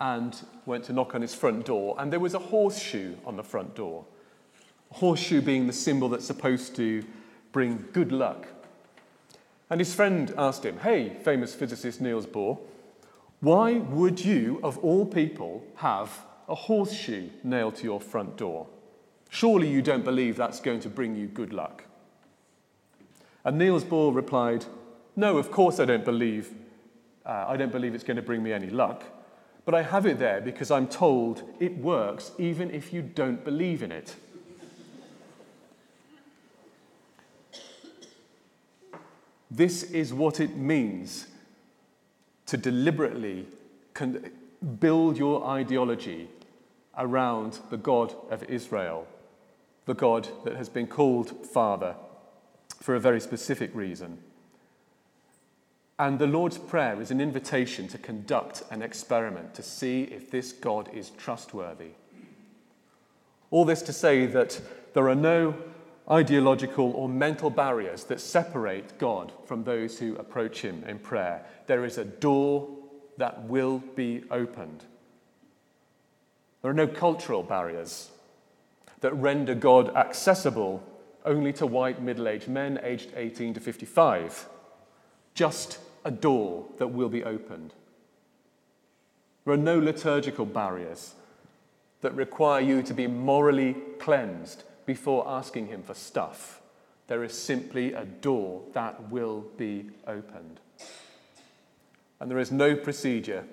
and 0.00 0.36
went 0.66 0.82
to 0.84 0.92
knock 0.92 1.14
on 1.14 1.22
his 1.22 1.36
front 1.36 1.66
door, 1.66 1.94
and 2.00 2.12
there 2.12 2.18
was 2.18 2.34
a 2.34 2.40
horseshoe 2.40 3.14
on 3.24 3.36
the 3.36 3.44
front 3.44 3.76
door. 3.76 4.04
A 4.90 4.94
horseshoe 4.94 5.40
being 5.40 5.68
the 5.68 5.72
symbol 5.72 6.08
that's 6.08 6.26
supposed 6.26 6.74
to 6.74 7.04
bring 7.52 7.84
good 7.92 8.10
luck. 8.10 8.48
And 9.70 9.80
his 9.80 9.94
friend 9.94 10.34
asked 10.36 10.64
him, 10.66 10.78
Hey, 10.78 11.10
famous 11.22 11.54
physicist 11.54 12.00
Niels 12.00 12.26
Bohr, 12.26 12.58
why 13.38 13.74
would 13.74 14.24
you, 14.24 14.58
of 14.64 14.78
all 14.78 15.06
people, 15.06 15.62
have 15.76 16.24
a 16.48 16.54
horseshoe 16.54 17.28
nailed 17.42 17.76
to 17.76 17.84
your 17.84 18.00
front 18.00 18.36
door. 18.36 18.66
Surely 19.30 19.68
you 19.68 19.82
don't 19.82 20.04
believe 20.04 20.36
that's 20.36 20.60
going 20.60 20.80
to 20.80 20.88
bring 20.88 21.16
you 21.16 21.26
good 21.26 21.52
luck. 21.52 21.84
And 23.44 23.58
Niels 23.58 23.84
Bohr 23.84 24.14
replied, 24.14 24.66
No, 25.16 25.38
of 25.38 25.50
course 25.50 25.80
I 25.80 25.84
don't 25.84 26.04
believe. 26.04 26.50
Uh, 27.24 27.46
I 27.48 27.56
don't 27.56 27.72
believe 27.72 27.94
it's 27.94 28.04
going 28.04 28.16
to 28.16 28.22
bring 28.22 28.42
me 28.42 28.52
any 28.52 28.68
luck. 28.68 29.04
But 29.64 29.74
I 29.74 29.82
have 29.82 30.06
it 30.06 30.18
there 30.18 30.40
because 30.40 30.70
I'm 30.70 30.88
told 30.88 31.42
it 31.60 31.76
works 31.78 32.32
even 32.38 32.70
if 32.70 32.92
you 32.92 33.00
don't 33.00 33.44
believe 33.44 33.82
in 33.82 33.92
it. 33.92 34.16
This 39.50 39.82
is 39.82 40.14
what 40.14 40.40
it 40.40 40.56
means 40.56 41.26
to 42.46 42.56
deliberately 42.56 43.46
con- 43.92 44.30
build 44.62 45.18
your 45.18 45.44
ideology 45.46 46.28
around 46.96 47.58
the 47.70 47.76
God 47.76 48.14
of 48.30 48.42
Israel, 48.44 49.06
the 49.86 49.94
God 49.94 50.28
that 50.44 50.56
has 50.56 50.68
been 50.68 50.86
called 50.86 51.46
Father 51.46 51.94
for 52.80 52.94
a 52.94 53.00
very 53.00 53.20
specific 53.20 53.74
reason. 53.74 54.18
And 55.98 56.18
the 56.18 56.26
Lord's 56.26 56.58
Prayer 56.58 57.00
is 57.00 57.10
an 57.10 57.20
invitation 57.20 57.86
to 57.88 57.98
conduct 57.98 58.62
an 58.70 58.82
experiment 58.82 59.54
to 59.54 59.62
see 59.62 60.02
if 60.04 60.30
this 60.30 60.52
God 60.52 60.88
is 60.92 61.10
trustworthy. 61.10 61.90
All 63.50 63.64
this 63.64 63.82
to 63.82 63.92
say 63.92 64.26
that 64.26 64.60
there 64.94 65.08
are 65.08 65.14
no 65.14 65.54
ideological 66.10 66.90
or 66.92 67.08
mental 67.08 67.50
barriers 67.50 68.04
that 68.04 68.20
separate 68.20 68.98
God 68.98 69.32
from 69.46 69.62
those 69.62 69.98
who 69.98 70.16
approach 70.16 70.62
Him 70.62 70.82
in 70.88 70.98
prayer. 70.98 71.44
There 71.66 71.84
is 71.84 71.98
a 71.98 72.04
door 72.04 72.68
that 73.18 73.44
will 73.44 73.78
be 73.78 74.24
opened. 74.30 74.84
There 76.62 76.70
are 76.70 76.74
no 76.74 76.86
cultural 76.86 77.42
barriers 77.42 78.10
that 79.00 79.12
render 79.14 79.54
God 79.54 79.94
accessible 79.96 80.82
only 81.24 81.52
to 81.54 81.66
white 81.66 82.00
middle 82.00 82.28
aged 82.28 82.48
men 82.48 82.80
aged 82.82 83.12
18 83.16 83.54
to 83.54 83.60
55. 83.60 84.48
Just 85.34 85.78
a 86.04 86.10
door 86.10 86.66
that 86.78 86.88
will 86.88 87.08
be 87.08 87.24
opened. 87.24 87.74
There 89.44 89.54
are 89.54 89.58
no 89.58 89.78
liturgical 89.78 90.46
barriers 90.46 91.14
that 92.00 92.14
require 92.14 92.60
you 92.60 92.82
to 92.82 92.94
be 92.94 93.06
morally 93.06 93.76
cleansed 93.98 94.64
before 94.86 95.28
asking 95.28 95.68
Him 95.68 95.82
for 95.82 95.94
stuff. 95.94 96.60
There 97.06 97.24
is 97.24 97.36
simply 97.36 97.92
a 97.92 98.04
door 98.04 98.62
that 98.72 99.10
will 99.10 99.44
be 99.56 99.90
opened. 100.06 100.60
And 102.22 102.30
there 102.30 102.38
is 102.38 102.52
no 102.52 102.76
procedure, 102.76 103.44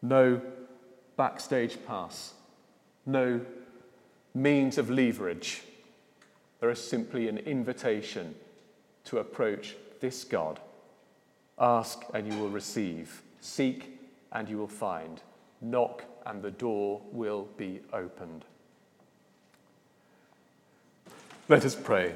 no 0.00 0.40
backstage 1.18 1.76
pass, 1.86 2.32
no 3.04 3.42
means 4.32 4.78
of 4.78 4.88
leverage. 4.88 5.60
There 6.60 6.70
is 6.70 6.82
simply 6.82 7.28
an 7.28 7.36
invitation 7.36 8.36
to 9.04 9.18
approach 9.18 9.76
this 10.00 10.24
God. 10.24 10.60
Ask 11.58 12.04
and 12.14 12.26
you 12.26 12.40
will 12.40 12.48
receive, 12.48 13.20
seek 13.42 14.00
and 14.32 14.48
you 14.48 14.56
will 14.56 14.66
find, 14.66 15.20
knock 15.60 16.02
and 16.24 16.40
the 16.40 16.52
door 16.52 17.02
will 17.12 17.48
be 17.58 17.80
opened. 17.92 18.46
Let 21.50 21.66
us 21.66 21.74
pray. 21.74 22.14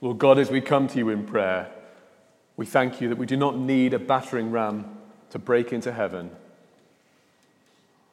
Lord 0.00 0.18
God, 0.18 0.38
as 0.38 0.52
we 0.52 0.60
come 0.60 0.86
to 0.86 0.98
you 0.98 1.08
in 1.08 1.26
prayer, 1.26 1.68
we 2.56 2.66
thank 2.66 3.00
you 3.00 3.08
that 3.08 3.18
we 3.18 3.26
do 3.26 3.36
not 3.36 3.58
need 3.58 3.94
a 3.94 3.98
battering 3.98 4.50
ram 4.50 4.96
to 5.30 5.38
break 5.38 5.72
into 5.72 5.92
heaven, 5.92 6.30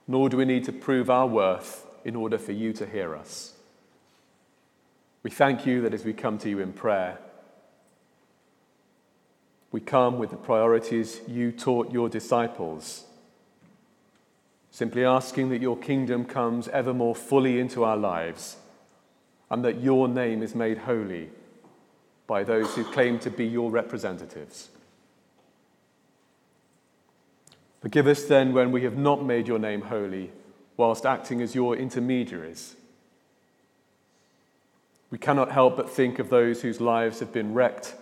nor 0.08 0.30
do 0.30 0.38
we 0.38 0.46
need 0.46 0.66
to 0.66 0.72
prove 0.72 1.10
our 1.10 1.28
worth 1.28 1.86
in 2.04 2.16
order 2.16 2.38
for 2.38 2.52
you 2.52 2.74
to 2.74 2.86
hear 2.86 3.16
us. 3.16 3.54
We 5.24 5.30
thank 5.30 5.68
you 5.68 5.82
that 5.82 5.94
as 5.94 6.04
we 6.04 6.14
come 6.14 6.40
to 6.40 6.50
you 6.50 6.60
in 6.60 6.74
prayer, 6.74 7.20
we 9.72 9.80
come 9.80 10.18
with 10.18 10.32
the 10.32 10.38
priorities 10.38 11.22
you 11.28 11.52
taught 11.52 11.92
your 11.92 12.10
disciples 12.10 13.06
simply 14.72 15.04
asking 15.04 15.50
that 15.50 15.62
your 15.62 15.78
kingdom 15.78 16.26
comes 16.26 16.70
ever 16.70 16.94
more 16.94 17.14
fully 17.14 17.60
into 17.60 17.84
our 17.84 17.98
lives 17.98 18.56
and 19.50 19.64
that 19.66 19.82
your 19.82 20.08
name 20.08 20.42
is 20.42 20.56
made 20.56 20.80
holy 20.80 21.30
by 22.32 22.46
those 22.46 22.74
who 22.76 22.86
claim 22.86 23.20
to 23.20 23.30
be 23.30 23.46
your 23.46 23.70
representatives. 23.70 24.70
Forgive 27.82 28.08
us 28.08 28.24
then 28.24 28.54
when 28.54 28.72
we 28.72 28.84
have 28.84 28.96
not 28.96 29.26
made 29.26 29.50
your 29.50 29.60
name 29.60 29.82
holy 29.82 30.32
whilst 30.78 31.06
acting 31.06 31.42
as 31.42 31.56
your 31.56 31.76
intermediaries. 31.76 32.78
We 35.10 35.18
cannot 35.18 35.52
help 35.52 35.76
but 35.76 35.90
think 35.90 36.20
of 36.20 36.30
those 36.30 36.62
whose 36.62 36.80
lives 36.80 37.20
have 37.20 37.34
been 37.34 37.54
wrecked 37.54 37.96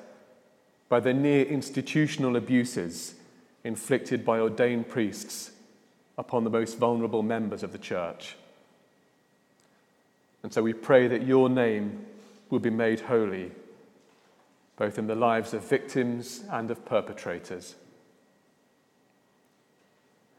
by 0.89 1.00
the 1.00 1.12
near 1.12 1.44
institutional 1.46 2.36
abuses 2.36 3.15
inflicted 3.63 4.24
by 4.24 4.38
ordained 4.39 4.89
priests 4.89 5.50
upon 6.20 6.44
the 6.44 6.52
most 6.52 6.78
vulnerable 6.78 7.24
members 7.24 7.63
of 7.63 7.72
the 7.72 7.80
church. 7.80 8.36
And 10.44 10.54
so 10.54 10.62
we 10.62 10.74
pray 10.74 11.08
that 11.08 11.24
your 11.24 11.50
name 11.50 12.06
will 12.52 12.60
be 12.60 12.70
made 12.70 13.00
holy, 13.00 13.54
both 14.80 14.98
in 14.98 15.08
the 15.08 15.13
lives 15.13 15.54
of 15.54 15.62
victims 15.62 16.46
and 16.50 16.72
of 16.72 16.86
perpetrators. 16.86 17.76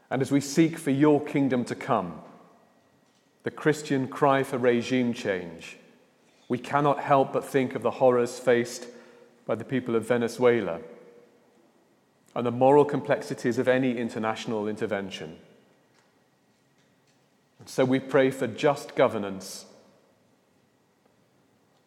And 0.09 0.19
as 0.19 0.31
we 0.31 0.41
seek 0.41 0.79
for 0.79 0.89
your 0.89 1.23
kingdom 1.23 1.63
to 1.65 1.75
come, 1.75 2.19
the 3.43 3.51
Christian 3.51 4.07
cry 4.07 4.41
for 4.41 4.57
regime 4.57 5.13
change, 5.13 5.77
we 6.49 6.57
cannot 6.57 7.01
help 7.01 7.31
but 7.31 7.45
think 7.45 7.75
of 7.75 7.83
the 7.83 7.91
horrors 7.91 8.39
faced 8.39 8.87
by 9.45 9.53
the 9.53 9.63
people 9.63 9.95
of 9.95 10.07
Venezuela 10.07 10.79
and 12.35 12.43
the 12.43 12.51
moral 12.51 12.83
complexities 12.83 13.59
of 13.59 13.67
any 13.67 13.95
international 13.95 14.67
intervention. 14.67 15.37
And 17.59 17.69
so 17.69 17.85
we 17.85 17.99
pray 17.99 18.31
for 18.31 18.47
just 18.47 18.95
governance, 18.95 19.65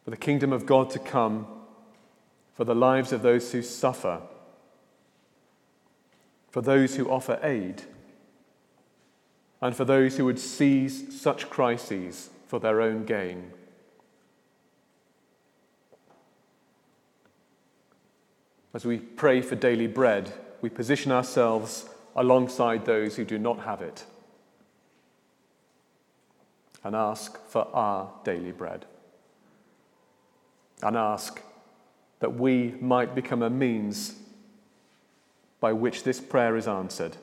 for 0.05 0.11
the 0.11 0.17
kingdom 0.17 0.53
of 0.53 0.67
God 0.67 0.91
to 0.91 1.01
come, 1.01 1.49
for 2.55 2.65
the 2.65 2.75
lives 2.75 3.13
of 3.13 3.23
those 3.23 3.53
who 3.53 3.63
suffer, 3.63 4.21
for 6.51 6.63
those 6.63 6.97
who 6.97 7.11
offer 7.11 7.39
aid, 7.43 7.83
and 9.61 9.75
for 9.75 9.85
those 9.85 10.17
who 10.17 10.25
would 10.25 10.39
seize 10.39 11.21
such 11.21 11.51
crises 11.51 12.31
for 12.47 12.61
their 12.61 12.81
own 12.81 13.05
gain. 13.05 13.51
As 18.73 18.85
we 18.85 18.99
pray 18.99 19.41
for 19.41 19.55
daily 19.55 19.87
bread, 19.87 20.33
we 20.61 20.69
position 20.69 21.13
ourselves 21.13 21.89
alongside 22.17 22.85
those 22.85 23.17
who 23.17 23.25
do 23.25 23.39
not 23.39 23.61
have 23.61 23.83
it 23.83 24.05
and 26.85 26.95
ask 26.95 27.39
for 27.49 27.67
our 27.75 28.11
daily 28.25 28.53
bread. 28.53 28.85
And 30.83 30.97
ask 30.97 31.41
that 32.25 32.41
we 32.41 32.73
might 32.81 33.15
become 33.15 33.43
a 33.43 33.51
means 33.51 34.15
by 35.61 35.75
which 35.75 36.05
this 36.05 36.23
prayer 36.23 36.57
is 36.57 36.67
answered. 36.67 37.19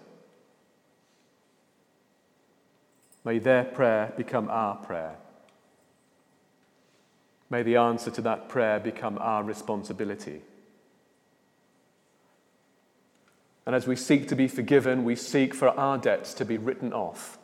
May 3.26 3.40
their 3.40 3.64
prayer 3.64 4.14
become 4.16 4.48
our 4.48 4.76
prayer. 4.76 5.16
May 7.50 7.64
the 7.64 7.78
answer 7.78 8.12
to 8.12 8.22
that 8.22 8.48
prayer 8.48 8.80
become 8.80 9.18
our 9.18 9.44
responsibility. 9.44 10.44
And 13.66 13.76
as 13.76 13.88
we 13.88 13.96
seek 13.96 14.28
to 14.28 14.36
be 14.36 14.48
forgiven, 14.48 15.04
we 15.04 15.16
seek 15.16 15.56
for 15.56 15.70
our 15.70 15.98
debts 15.98 16.36
to 16.36 16.46
be 16.46 16.60
written 16.60 16.94
off 16.94 17.40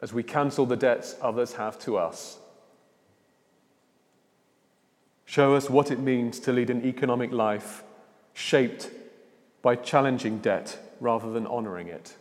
as 0.00 0.12
we 0.12 0.22
cancel 0.22 0.66
the 0.66 0.76
debts 0.76 1.16
others 1.22 1.54
have 1.54 1.78
to 1.78 1.96
us. 1.96 2.36
Show 5.34 5.56
us 5.56 5.68
what 5.68 5.90
it 5.90 5.98
means 5.98 6.38
to 6.38 6.52
lead 6.52 6.70
an 6.70 6.86
economic 6.86 7.32
life 7.32 7.82
shaped 8.34 8.88
by 9.62 9.74
challenging 9.74 10.38
debt 10.38 10.78
rather 11.00 11.32
than 11.32 11.44
honoring 11.48 11.88
it. 11.88 12.14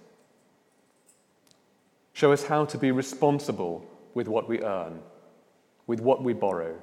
Show 2.13 2.32
us 2.32 2.45
how 2.45 2.65
to 2.65 2.76
be 2.76 2.89
responsible 2.89 3.86
with 4.15 4.28
what 4.28 4.49
we 4.49 4.63
earn, 4.63 4.99
with 5.86 5.99
what 5.99 6.23
we 6.23 6.34
borrow, 6.34 6.76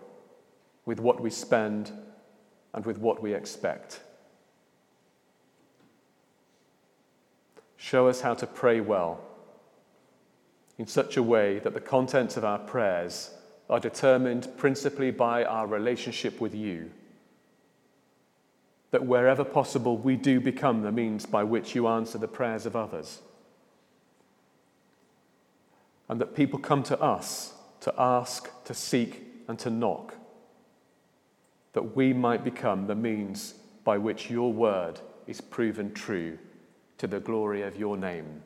with 0.87 1.01
what 1.01 1.21
we 1.21 1.31
spend, 1.31 1.91
and 2.75 2.87
with 2.87 2.99
what 2.99 3.21
we 3.21 3.35
expect. 3.35 3.99
Show 7.77 8.07
us 8.07 8.21
how 8.21 8.35
to 8.35 8.47
pray 8.47 8.81
well 8.81 9.21
in 10.79 10.87
such 10.87 11.17
a 11.17 11.25
way 11.25 11.59
that 11.59 11.75
the 11.75 11.81
contents 11.81 12.37
of 12.37 12.45
our 12.45 12.61
prayers 12.61 13.31
are 13.71 13.81
determined 13.81 14.49
principally 14.57 15.13
by 15.13 15.45
our 15.45 15.67
relationship 15.67 16.41
with 16.41 16.55
you. 16.55 16.91
That 18.91 19.07
wherever 19.07 19.45
possible, 19.45 19.97
we 19.97 20.17
do 20.17 20.41
become 20.41 20.83
the 20.83 20.91
means 20.91 21.25
by 21.25 21.45
which 21.45 21.77
you 21.77 21.87
answer 21.87 22.19
the 22.19 22.27
prayers 22.27 22.67
of 22.67 22.75
others. 22.75 23.21
And 26.09 26.21
that 26.21 26.35
people 26.35 26.59
come 26.59 26.83
to 26.83 27.01
us 27.01 27.55
to 27.83 27.95
ask, 27.97 28.51
to 28.65 28.75
seek, 28.75 29.23
and 29.47 29.57
to 29.61 29.71
knock. 29.71 30.17
That 31.73 31.95
we 31.95 32.13
might 32.13 32.43
become 32.43 32.89
the 32.89 32.97
means 32.97 33.55
by 33.85 33.99
which 33.99 34.29
your 34.29 34.53
word 34.53 34.99
is 35.29 35.41
proven 35.41 35.95
true 35.95 36.39
to 36.99 37.07
the 37.07 37.21
glory 37.21 37.63
of 37.63 37.79
your 37.79 37.97
name. 37.97 38.43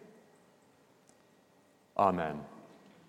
Amen. 1.96 2.40